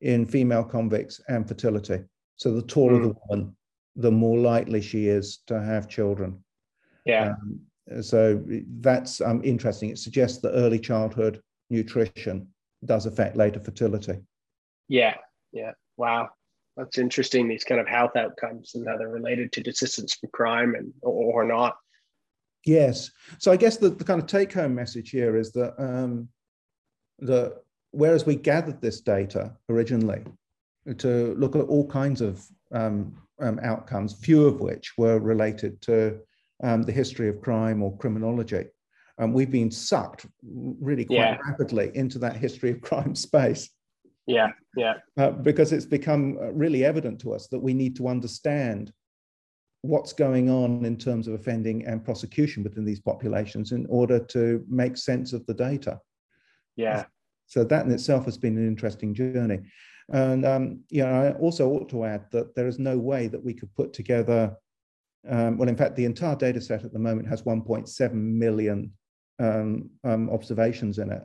[0.00, 2.02] in female convicts and fertility.
[2.36, 3.02] So the taller mm.
[3.02, 3.56] the woman,
[3.96, 6.42] the more likely she is to have children.
[7.04, 7.34] Yeah.
[7.34, 7.60] Um,
[8.00, 8.42] so
[8.80, 9.90] that's um, interesting.
[9.90, 12.48] It suggests that early childhood nutrition
[12.82, 14.20] does affect later fertility.
[14.88, 15.16] Yeah.
[15.52, 15.72] Yeah.
[15.98, 16.30] Wow
[16.80, 17.48] that's interesting.
[17.48, 21.42] These kind of health outcomes and how they're related to desistance from crime and or,
[21.42, 21.76] or not.
[22.64, 23.10] Yes.
[23.38, 26.28] So I guess the, the kind of take home message here is that um,
[27.18, 27.56] the
[27.92, 30.22] whereas we gathered this data originally
[30.98, 36.18] to look at all kinds of um, um, outcomes, few of which were related to
[36.62, 38.66] um, the history of crime or criminology.
[39.18, 41.36] Um, we've been sucked really quite yeah.
[41.46, 43.70] rapidly into that history of crime space.
[44.26, 44.94] Yeah, yeah.
[45.18, 48.92] Uh, because it's become uh, really evident to us that we need to understand
[49.82, 54.64] what's going on in terms of offending and prosecution within these populations in order to
[54.68, 55.98] make sense of the data.
[56.76, 57.04] Yeah.
[57.46, 59.60] So that in itself has been an interesting journey.
[60.12, 63.42] And um, you know, I also ought to add that there is no way that
[63.42, 64.54] we could put together,
[65.28, 68.92] um, well, in fact, the entire data set at the moment has 1.7 million
[69.38, 71.22] um, um, observations in it.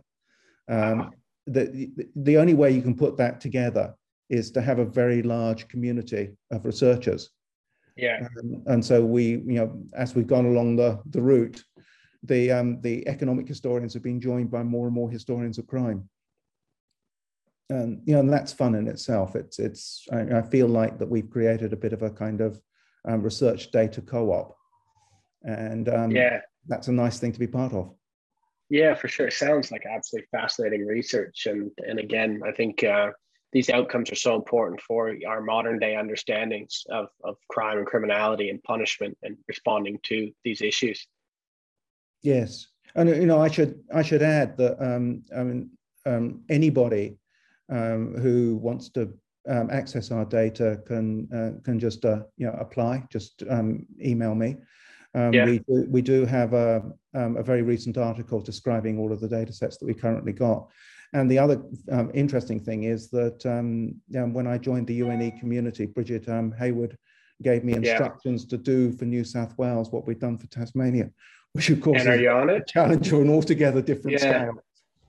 [0.67, 1.11] Um, wow
[1.47, 3.93] the, the only way you can put that together
[4.29, 7.29] is to have a very large community of researchers.
[7.95, 8.27] Yeah.
[8.39, 11.63] Um, and so we, you know, as we've gone along the, the route,
[12.23, 16.09] the, um, the economic historians have been joined by more and more historians of crime.
[17.69, 19.35] And, you know, and that's fun in itself.
[19.35, 22.59] It's, it's, I, I feel like that we've created a bit of a kind of
[23.07, 24.55] um, research data co-op.
[25.43, 27.93] And um, yeah, that's a nice thing to be part of.
[28.69, 29.27] Yeah, for sure.
[29.27, 33.11] It sounds like absolutely fascinating research, and and again, I think uh,
[33.55, 38.49] these outcomes are so important for our modern day understandings of of crime and criminality
[38.49, 41.07] and punishment and responding to these issues.
[42.21, 45.69] Yes, and you know, I should I should add that um, I mean
[46.05, 47.17] um, anybody
[47.69, 49.13] um, who wants to
[49.47, 53.05] um, access our data can uh, can just uh, you know apply.
[53.09, 54.57] Just um, email me.
[55.13, 55.45] Um, yeah.
[55.45, 56.83] we, do, we do have a,
[57.13, 60.67] um, a very recent article describing all of the data sets that we currently got.
[61.13, 63.95] And the other um, interesting thing is that um,
[64.33, 66.97] when I joined the UNE community, Bridget um, Hayward
[67.41, 68.57] gave me instructions yeah.
[68.57, 71.09] to do for New South Wales what we've done for Tasmania,
[71.53, 72.67] which of course and are you on it?
[72.67, 74.41] challenge on an altogether different yeah.
[74.41, 74.53] scale.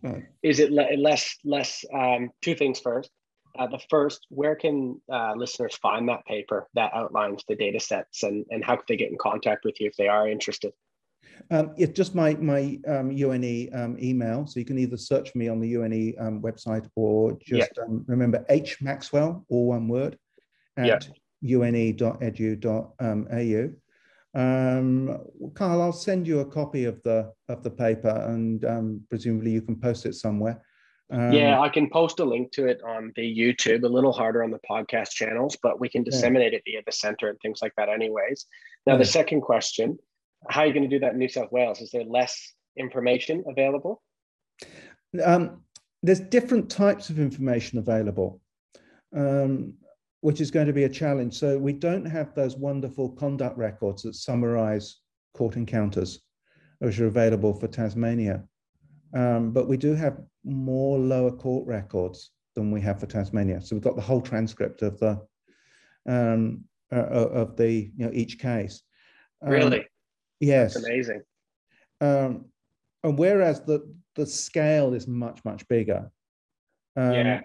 [0.03, 0.26] Right.
[0.42, 3.11] Is it le- less, less, um, two things first.
[3.59, 8.22] Uh, the first, where can uh, listeners find that paper that outlines the data sets
[8.22, 10.72] and, and how could they get in contact with you if they are interested?
[11.50, 15.48] Um, it's just my my um, UNE um, email, so you can either search me
[15.48, 17.84] on the UNE um, website or just yeah.
[17.84, 20.18] Um, remember H Maxwell, all one word,
[20.76, 20.98] at yeah.
[21.58, 22.00] une.edu.au.
[24.34, 25.18] Um,
[25.54, 29.62] Carl, I'll send you a copy of the of the paper, and um, presumably you
[29.62, 30.62] can post it somewhere.
[31.10, 33.84] Um, yeah, I can post a link to it on the YouTube.
[33.84, 36.58] A little harder on the podcast channels, but we can disseminate yeah.
[36.58, 38.46] it via the center and things like that, anyways.
[38.86, 39.98] Now, the second question:
[40.49, 41.80] How are you going to do that in New South Wales?
[41.80, 44.03] Is there less information available?
[45.24, 45.62] Um,
[46.03, 48.41] there's different types of information available.
[49.14, 49.74] Um,
[50.26, 51.34] which is going to be a challenge.
[51.34, 54.97] So we don't have those wonderful conduct records that summarize
[55.34, 56.20] court encounters,
[56.80, 58.43] which are available for Tasmania.
[59.14, 63.61] Um, but we do have more lower court records than we have for Tasmania.
[63.61, 65.20] So we've got the whole transcript of the
[66.09, 68.82] um, uh, of the you know each case.
[69.43, 69.87] Um, really?
[70.41, 70.74] Yes.
[70.74, 71.22] That's amazing.
[72.01, 72.47] Um,
[73.03, 76.11] and whereas the the scale is much much bigger.
[76.97, 77.41] Um, yeah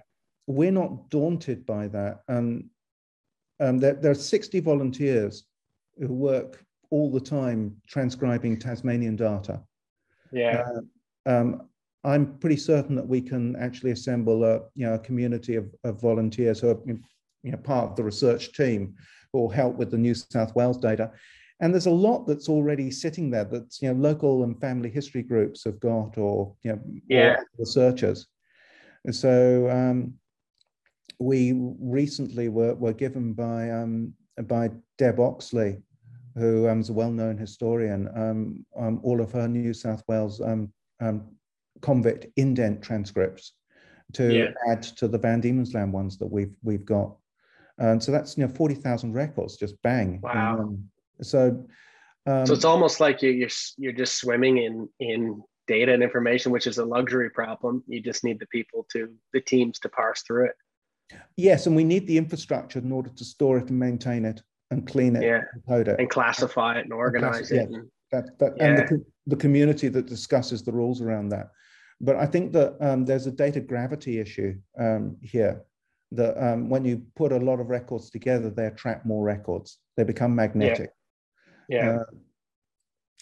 [0.47, 2.21] we're not daunted by that.
[2.27, 2.69] Um,
[3.59, 5.45] um, there, there, are 60 volunteers
[5.99, 9.61] who work all the time transcribing Tasmanian data.
[10.31, 10.63] Yeah.
[11.25, 11.69] Uh, um,
[12.03, 16.01] I'm pretty certain that we can actually assemble a, you know, a community of, of
[16.01, 16.79] volunteers who are
[17.43, 18.95] you know, part of the research team
[19.33, 21.11] will help with the New South Wales data.
[21.61, 25.21] And there's a lot that's already sitting there that you know local and family history
[25.21, 27.37] groups have got, or you know, yeah.
[27.57, 28.27] researchers.
[29.05, 30.15] And so um,
[31.19, 35.81] we recently were, were given by, um, by Deb Oxley,
[36.35, 40.71] who um, is a well-known historian, um, um, all of her New South Wales um,
[40.99, 41.27] um,
[41.81, 43.53] convict indent transcripts
[44.13, 44.47] to yeah.
[44.69, 47.15] add to the Van Diemen's Land ones that we've we've got.
[47.77, 50.19] And so that's you know 40,000 records, just bang.
[50.21, 50.75] Wow.
[51.21, 51.65] So
[52.27, 56.67] so it's almost like you, you're you're just swimming in in data and information, which
[56.67, 57.83] is a luxury problem.
[57.87, 60.55] You just need the people to the teams to parse through it.
[61.37, 64.87] Yes, and we need the infrastructure in order to store it and maintain it and
[64.87, 65.41] clean it yeah.
[65.53, 65.99] and code it.
[65.99, 67.69] And classify it and organize and it.
[67.69, 68.65] And, that, that, yeah.
[68.65, 71.51] and the, the community that discusses the rules around that.
[71.99, 75.63] But I think that um, there's a data gravity issue um, here.
[76.13, 79.77] That um, when you put a lot of records together, they attract more records.
[79.95, 80.89] They become magnetic.
[81.71, 81.99] Yeah.
[81.99, 82.03] Uh,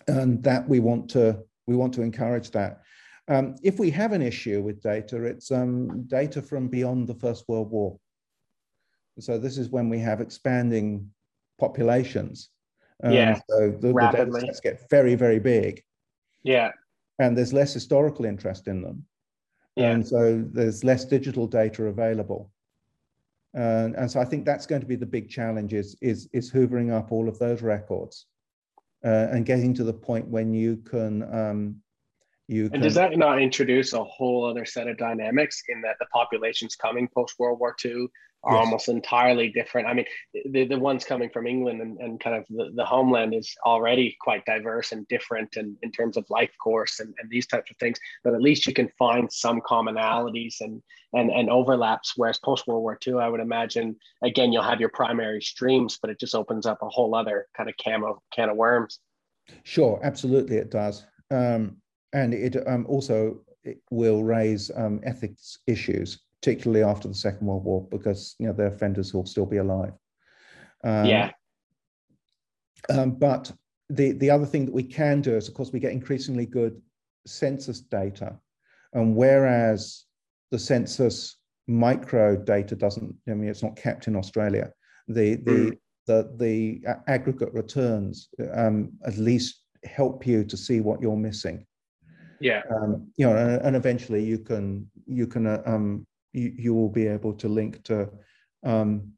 [0.08, 2.82] and that we want to we want to encourage that.
[3.28, 7.48] Um, if we have an issue with data, it's um, data from beyond the First
[7.48, 8.00] World War.
[9.20, 11.12] So this is when we have expanding
[11.60, 12.50] populations.
[13.04, 13.40] Um, yeah.
[13.48, 15.84] So the, the data get very, very big.
[16.42, 16.72] Yeah.
[17.20, 19.06] And there's less historical interest in them.
[19.76, 19.92] Yeah.
[19.92, 22.52] And so there's less digital data available.
[23.54, 26.52] And, and so I think that's going to be the big challenge is, is, is
[26.52, 28.29] hoovering up all of those records uh,
[29.04, 31.76] and getting to the point when you can um,
[32.50, 36.08] you and does that not introduce a whole other set of dynamics in that the
[36.08, 38.08] populations coming post World War II
[38.44, 38.66] are yes.
[38.66, 39.88] almost entirely different?
[39.88, 40.06] I mean,
[40.46, 44.18] the, the ones coming from England and, and kind of the, the homeland is already
[44.20, 47.78] quite diverse and different and in terms of life course and, and these types of
[47.78, 50.82] things, but at least you can find some commonalities and
[51.14, 52.14] and, and overlaps.
[52.16, 56.10] Whereas post World War II, I would imagine again you'll have your primary streams, but
[56.10, 59.00] it just opens up a whole other kind of can of can of worms.
[59.64, 61.06] Sure, absolutely, it does.
[61.32, 61.78] Um,
[62.14, 67.64] and it um, also it will raise um, ethics issues, particularly after the Second World
[67.64, 69.94] War, because you know the offenders will still be alive.
[70.84, 71.32] Um, yeah.
[72.90, 73.52] Um, but
[73.90, 76.82] the the other thing that we can do is, of course, we get increasingly good
[77.28, 78.38] census data,
[78.94, 80.06] and whereas
[80.52, 81.38] the census
[81.68, 84.72] micro data doesn't, I mean, it's not kept in Australia.
[85.08, 85.78] The the mm.
[86.08, 91.66] the the aggregate returns um, at least help you to see what you're missing
[92.42, 92.62] yeah.
[92.74, 96.90] Um, you know and, and, eventually you can you can uh, um, you, you will
[96.90, 98.10] be able to link to
[98.64, 99.12] um,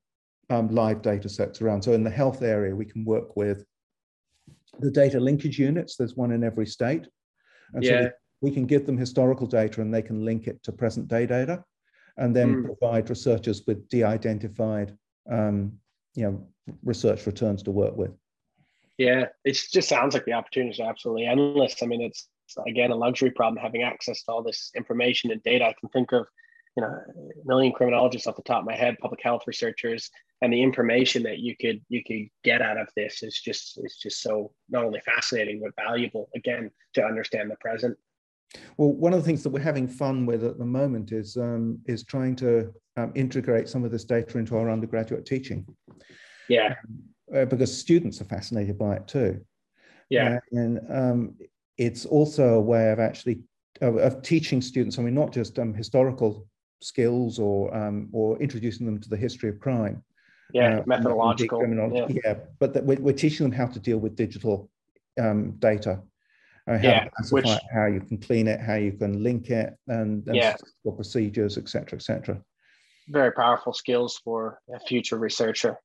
[0.50, 1.82] um, live data sets around.
[1.82, 3.66] So in the health area we can work with
[4.80, 5.96] the data linkage units.
[5.96, 7.08] There's one in every state.
[7.74, 7.90] And yeah.
[7.90, 8.12] so
[8.42, 11.26] we, we can give them historical data and they can link it to present day
[11.26, 11.64] data
[12.18, 12.66] and then mm.
[12.66, 14.98] provide researchers with de-identified
[15.32, 15.74] um,
[16.16, 16.48] you know
[16.84, 18.12] research returns to work with.
[18.98, 19.26] Yeah.
[19.46, 21.82] It just sounds like the opportunity is absolutely endless.
[21.82, 22.28] I mean it's
[22.68, 25.66] again a luxury problem having access to all this information and data.
[25.66, 26.28] I can think of
[26.78, 30.10] you know a million criminologists off the top of my head, public health researchers,
[30.42, 33.98] and the information that you could you could get out of this is just is
[33.98, 37.98] just so not only fascinating but valuable again to understand the present.
[38.76, 41.80] Well, one of the things that we're having fun with at the moment is um,
[41.86, 45.66] is trying to um, integrate some of this data into our undergraduate teaching.
[46.50, 46.76] Yeah,
[47.36, 49.42] uh, because students are fascinated by it too.
[50.12, 50.40] Yeah.
[50.52, 51.36] And um,
[51.78, 53.42] it's also a way of actually
[53.82, 56.48] of, of teaching students, I mean, not just um, historical
[56.82, 60.04] skills or um, or introducing them to the history of crime.
[60.54, 61.66] Yeah, uh, methodological.
[61.66, 62.08] Yeah.
[62.26, 64.70] yeah, but that we're, we're, teaching them how to deal with digital
[65.20, 66.02] um, data,
[66.68, 69.74] uh, how yeah, which, it, how you can clean it, how you can link it,
[69.88, 70.56] and, and yeah.
[70.96, 72.42] procedures, etc., etc.
[73.08, 75.78] Very powerful skills for a future researcher.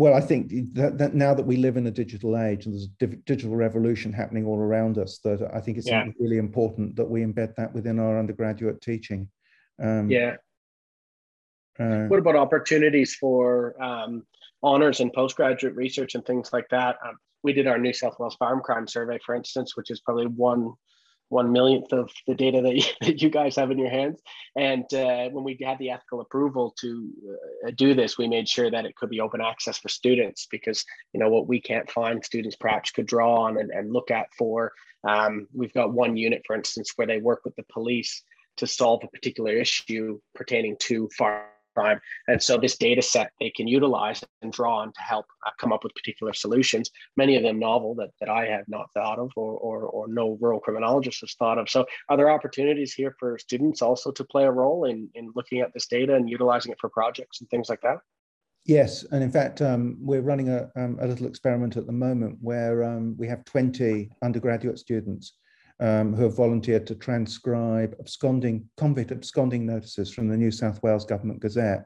[0.00, 2.88] Well, I think that, that, now that we live in a digital age and there's
[3.02, 6.06] a digital revolution happening all around us, that I think it's yeah.
[6.18, 9.28] really important that we embed that within our undergraduate teaching.
[9.78, 10.36] Um, yeah.
[11.78, 14.22] Uh, what about opportunities for um,
[14.62, 16.96] honors and postgraduate research and things like that?
[17.06, 20.28] Um, we did our New South Wales farm crime survey, for instance, which is probably
[20.28, 20.72] one
[21.30, 22.60] one millionth of the data
[23.00, 24.20] that you, guys have in your hands.
[24.56, 27.10] And uh, when we had the ethical approval to
[27.66, 30.84] uh, do this, we made sure that it could be open access for students because
[31.12, 34.26] you know what we can't find, students perhaps could draw on and, and look at
[34.36, 34.72] for.
[35.08, 38.22] Um, we've got one unit, for instance, where they work with the police
[38.58, 41.44] to solve a particular issue pertaining to farm
[42.28, 45.72] And so this data set they can utilize and draw on to help uh, come
[45.72, 49.30] up with particular solutions, many of them novel that, that I have not thought of
[49.36, 51.68] or, or, or no rural criminologist has thought of.
[51.68, 55.60] So are there opportunities here for students also to play a role in, in looking
[55.60, 57.98] at this data and utilizing it for projects and things like that?
[58.66, 62.36] Yes, and in fact, um, we're running a, um, a, little experiment at the moment
[62.42, 65.32] where um, we have 20 undergraduate students
[65.80, 71.06] um, who have volunteered to transcribe absconding convict absconding notices from the New South Wales
[71.06, 71.84] Government Gazette.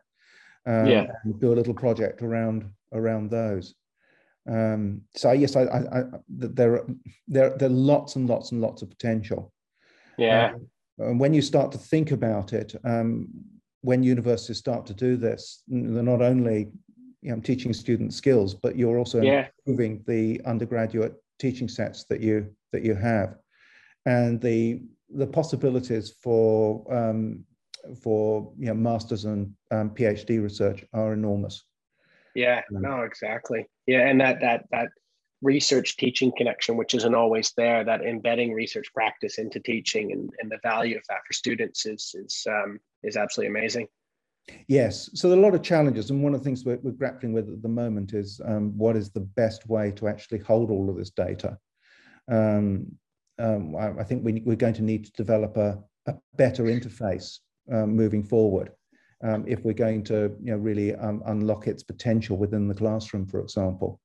[0.66, 1.06] Um, yeah.
[1.24, 3.74] And do a little project around around those.
[4.50, 6.86] Um, so yes, I, I, I, there are
[7.28, 9.52] there there are lots and lots and lots of potential.
[10.18, 10.54] Yeah.
[10.54, 10.68] Um,
[10.98, 13.28] and when you start to think about it, um,
[13.80, 16.70] when universities start to do this, they're not only
[17.20, 19.48] you know, teaching students skills, but you're also yeah.
[19.66, 23.36] improving the undergraduate teaching sets that you that you have
[24.06, 27.44] and the the possibilities for um,
[28.02, 31.64] for you know masters and um, PhD research are enormous.
[32.34, 33.66] Yeah, no, exactly.
[33.86, 34.88] Yeah, and that that that
[35.42, 40.50] research teaching connection, which isn't always there, that embedding research practice into teaching and, and
[40.50, 43.86] the value of that for students is is um, is absolutely amazing.
[44.68, 46.90] Yes, so there are a lot of challenges, and one of the things we're, we're
[46.90, 50.70] grappling with at the moment is um, what is the best way to actually hold
[50.70, 51.56] all of this data.
[52.30, 52.98] Um,
[53.38, 57.38] um, I, I, think we, are going to need to develop a, a better interface
[57.72, 58.70] um, moving forward
[59.22, 63.26] um, if we're going to you know, really um, unlock its potential within the classroom,
[63.26, 64.00] for example.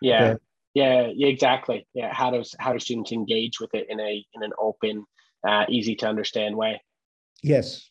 [0.00, 0.32] Yeah.
[0.32, 0.42] But,
[0.74, 1.86] yeah, yeah, exactly.
[1.94, 5.04] Yeah, how does how do students engage with it in a in an open,
[5.46, 6.80] uh, easy to understand way?
[7.42, 7.90] Yes,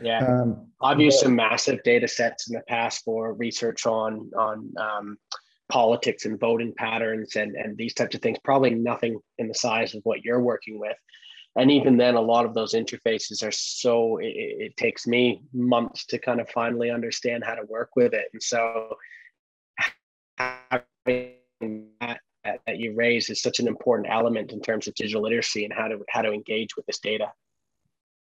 [0.00, 4.72] yeah, um, I've used some massive data sets in the past for research on on
[4.78, 5.18] um,
[5.68, 9.94] politics and voting patterns and, and these types of things, probably nothing in the size
[9.94, 10.96] of what you're working with.
[11.54, 16.06] And even then, a lot of those interfaces are so, it, it takes me months
[16.06, 18.24] to kind of finally understand how to work with it.
[18.32, 18.96] And so,
[20.38, 21.34] having
[22.00, 25.74] that, that you raise is such an important element in terms of digital literacy and
[25.74, 27.26] how to how to engage with this data.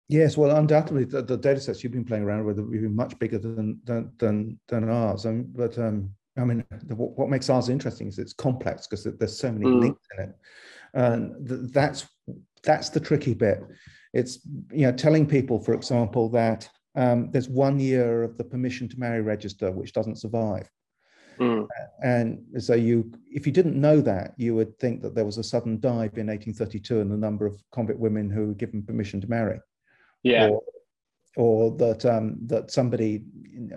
[0.09, 3.19] Yes, well, undoubtedly, the, the data sets you've been playing around with have been much
[3.19, 5.25] bigger than than than, than ours.
[5.25, 9.37] Um, but um, I mean, the, what makes ours interesting is it's complex because there's
[9.37, 9.81] so many mm.
[9.81, 10.35] links in it,
[10.93, 12.07] and th- that's
[12.63, 13.61] that's the tricky bit.
[14.13, 14.39] It's
[14.71, 18.99] you know telling people, for example, that um, there's one year of the permission to
[18.99, 20.69] marry register which doesn't survive.
[21.39, 21.67] Mm.
[22.03, 25.43] And so you, if you didn't know that, you would think that there was a
[25.43, 29.29] sudden dive in 1832 in the number of convict women who were given permission to
[29.29, 29.59] marry.
[30.23, 30.49] Yeah.
[30.49, 30.63] Or,
[31.35, 33.21] or that um, that somebody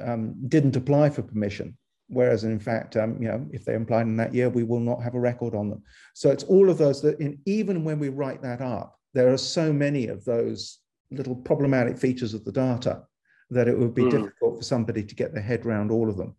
[0.03, 1.77] um, didn't apply for permission
[2.11, 5.03] whereas in fact, um, you know, if they implied in that year, we will not
[5.03, 5.83] have a record on them.
[6.15, 9.39] So it's all of those that, in, even when we write that up, there are
[9.39, 10.79] so many of those
[11.11, 13.03] little problematic features of the data
[13.51, 14.11] that it would be mm.
[14.11, 16.35] difficult for somebody to get their head around all of them.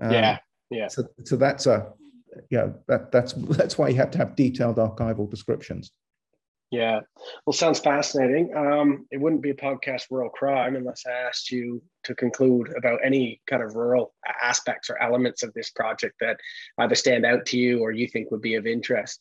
[0.00, 0.38] Um, yeah,
[0.70, 0.88] yeah.
[0.88, 1.92] So, so that's a,
[2.50, 5.90] yeah, that, that's that's why you have to have detailed archival descriptions.
[6.70, 7.00] Yeah,
[7.46, 8.54] well, sounds fascinating.
[8.56, 13.00] Um, it wouldn't be a podcast rural crime unless I asked you to conclude about
[13.04, 16.38] any kind of rural aspects or elements of this project that
[16.78, 19.20] either stand out to you or you think would be of interest.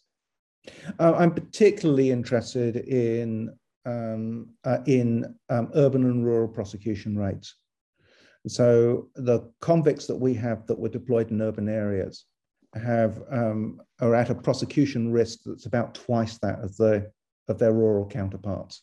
[1.00, 3.54] Uh, I'm particularly interested in
[3.86, 7.56] um, uh, in um, urban and rural prosecution rates.
[8.48, 12.26] So the convicts that we have that were deployed in urban areas
[12.74, 17.12] have um, are at a prosecution risk that's about twice that of the
[17.48, 18.82] of their rural counterparts.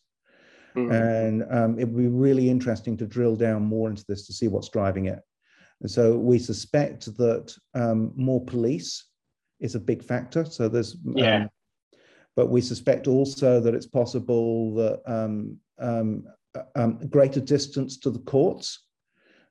[0.77, 0.93] Mm-hmm.
[0.93, 4.49] And um, it would be really interesting to drill down more into this to see
[4.49, 5.21] what's driving it.
[5.81, 9.07] And so we suspect that um, more police
[9.61, 10.45] is a big factor.
[10.45, 11.37] So there's yeah.
[11.37, 11.51] Um,
[12.37, 16.25] but we suspect also that it's possible that um, um,
[16.77, 18.85] um, greater distance to the courts,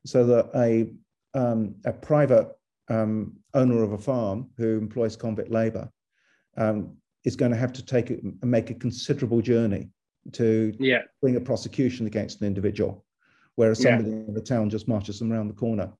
[0.05, 0.89] so that a
[1.37, 2.47] um, a private
[2.89, 5.89] um, owner of a farm who employs convict labour
[6.57, 6.95] um,
[7.29, 9.87] is going to have to take it, make a considerable journey
[10.33, 11.01] to yeah.
[11.21, 13.05] bring a prosecution against an individual,
[13.55, 14.27] whereas somebody yeah.
[14.27, 15.93] in the town just marches them around the corner.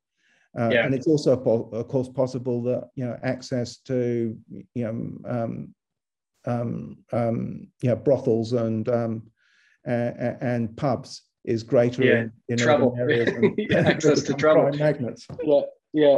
[0.60, 0.86] Uh, yeah.
[0.86, 1.32] And it's also,
[1.72, 4.90] of course, possible that you know access to you know
[5.36, 5.76] um,
[6.46, 9.14] um, um, you know brothels and um,
[9.88, 10.12] uh,
[10.42, 12.20] and pubs is greater yeah.
[12.22, 15.28] in, in trouble areas and, yeah, access to trouble magnets.
[15.44, 15.62] Yeah,
[15.94, 16.18] yeah.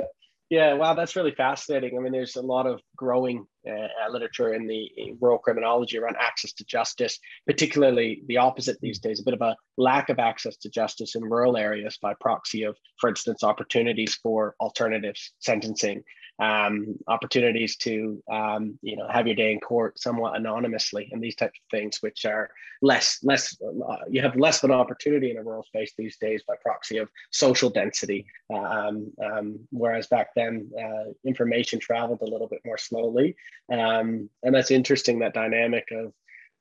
[0.50, 1.98] Yeah, wow, that's really fascinating.
[1.98, 4.90] I mean, there's a lot of growing uh, literature in the
[5.20, 9.56] rural criminology around access to justice, particularly the opposite these days, a bit of a
[9.78, 14.56] lack of access to justice in rural areas by proxy of, for instance, opportunities for
[14.60, 16.04] alternative sentencing
[16.42, 21.36] um, opportunities to um, you know have your day in court somewhat anonymously and these
[21.36, 22.50] types of things which are
[22.82, 26.44] less less uh, you have less of an opportunity in a rural space these days
[26.48, 28.26] by proxy of social density.
[28.54, 33.36] Um, um whereas back then uh, information traveled a little bit more slowly.
[33.72, 36.12] Um, and that's interesting that dynamic of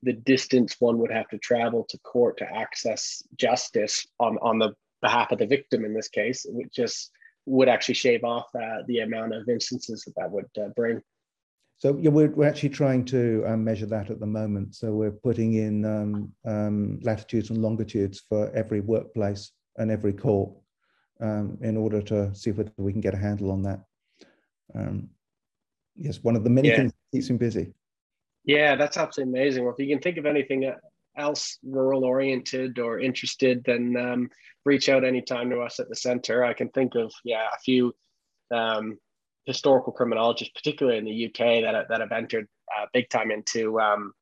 [0.03, 4.75] the distance one would have to travel to court to access justice on on the
[5.01, 7.13] behalf of the victim in this case which just
[7.47, 11.01] would actually shave off uh, the amount of instances that that would uh, bring.
[11.79, 14.75] So yeah, we're, we're actually trying to um, measure that at the moment.
[14.75, 20.51] So we're putting in um, um, latitudes and longitudes for every workplace and every court
[21.23, 23.81] um, in order to see whether we can get a handle on that.
[24.75, 25.09] Um,
[25.97, 26.77] yes, one of the many yeah.
[26.77, 27.73] things that keeps him busy.
[28.45, 29.65] Yeah, that's absolutely amazing.
[29.65, 30.71] Well, if you can think of anything
[31.21, 34.31] else rural oriented or interested, then um,
[34.65, 36.45] reach out anytime to us at the center.
[36.45, 37.95] I can think of yeah a few
[38.51, 38.99] um,
[39.45, 44.13] historical criminologists, particularly in the UK, that that have entered uh, big time into um,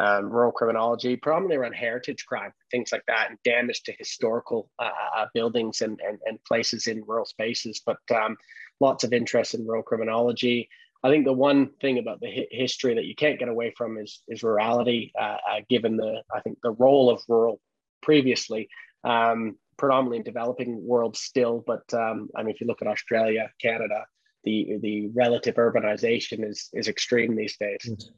[0.00, 4.90] um, rural criminology, predominantly around heritage crime, things like that, and damage to historical uh,
[5.16, 7.82] uh, buildings and, and, and places in rural spaces.
[7.84, 8.36] But um,
[8.80, 10.68] lots of interest in rural criminology.
[11.02, 13.98] I think the one thing about the hi- history that you can't get away from
[13.98, 17.60] is is rurality, uh, uh, given the I think the role of rural
[18.02, 18.68] previously,
[19.04, 21.64] um, predominantly in developing world still.
[21.66, 24.04] But um, I mean, if you look at Australia, Canada,
[24.44, 28.10] the the relative urbanization is is extreme these days.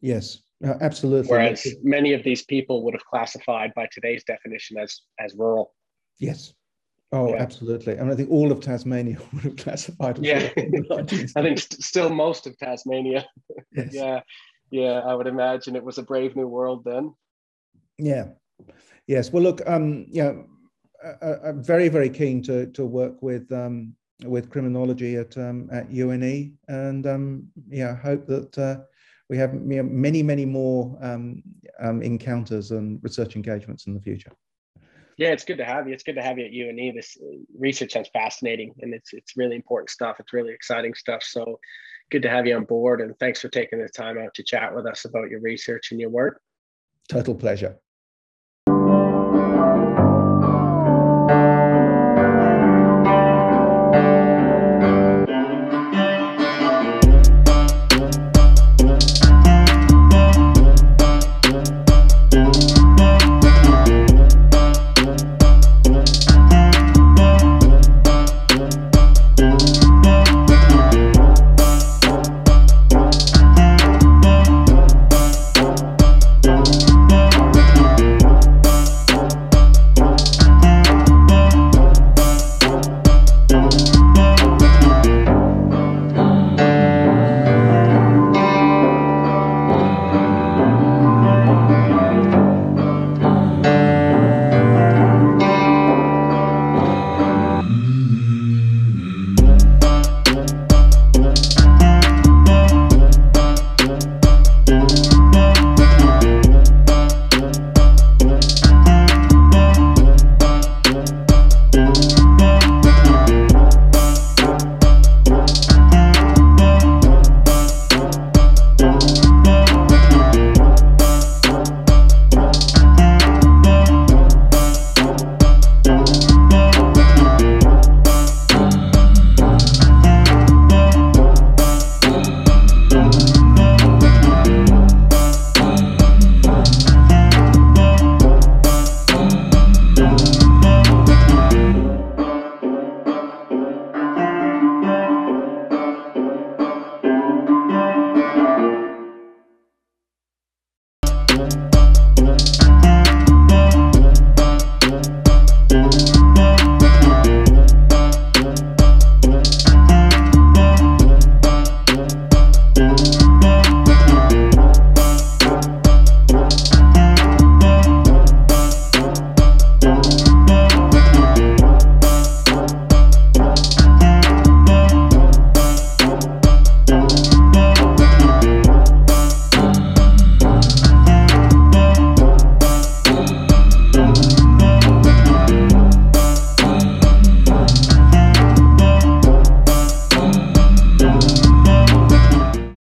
[0.00, 1.30] Yes, uh, absolutely.
[1.30, 5.74] Whereas many of these people would have classified by today's definition as as rural.
[6.18, 6.52] Yes,
[7.10, 7.40] Oh, yeah.
[7.40, 7.96] absolutely.
[7.96, 10.18] And I think all of Tasmania would have classified.
[10.18, 13.26] yeah, I think st- still most of Tasmania.
[13.72, 13.92] Yes.
[13.92, 14.20] yeah,
[14.70, 15.00] yeah.
[15.00, 17.14] I would imagine it was a brave new world then.
[17.98, 18.28] Yeah.
[19.06, 19.32] Yes.
[19.32, 19.62] Well, look.
[19.66, 20.06] Um.
[20.08, 20.32] Yeah.
[21.22, 23.94] I, am very, very keen to to work with um
[24.24, 28.78] with criminology at um at UNE, and um yeah, hope that uh,
[29.28, 31.42] we have many, many more um,
[31.80, 34.32] um encounters and research engagements in the future.
[35.18, 35.94] Yeah, it's good to have you.
[35.94, 36.94] It's good to have you at UNE.
[36.94, 40.20] This uh, research sounds fascinating, and it's it's really important stuff.
[40.20, 41.24] It's really exciting stuff.
[41.24, 41.58] So
[42.10, 44.74] good to have you on board, and thanks for taking the time out to chat
[44.74, 46.40] with us about your research and your work.
[47.08, 47.78] Total pleasure.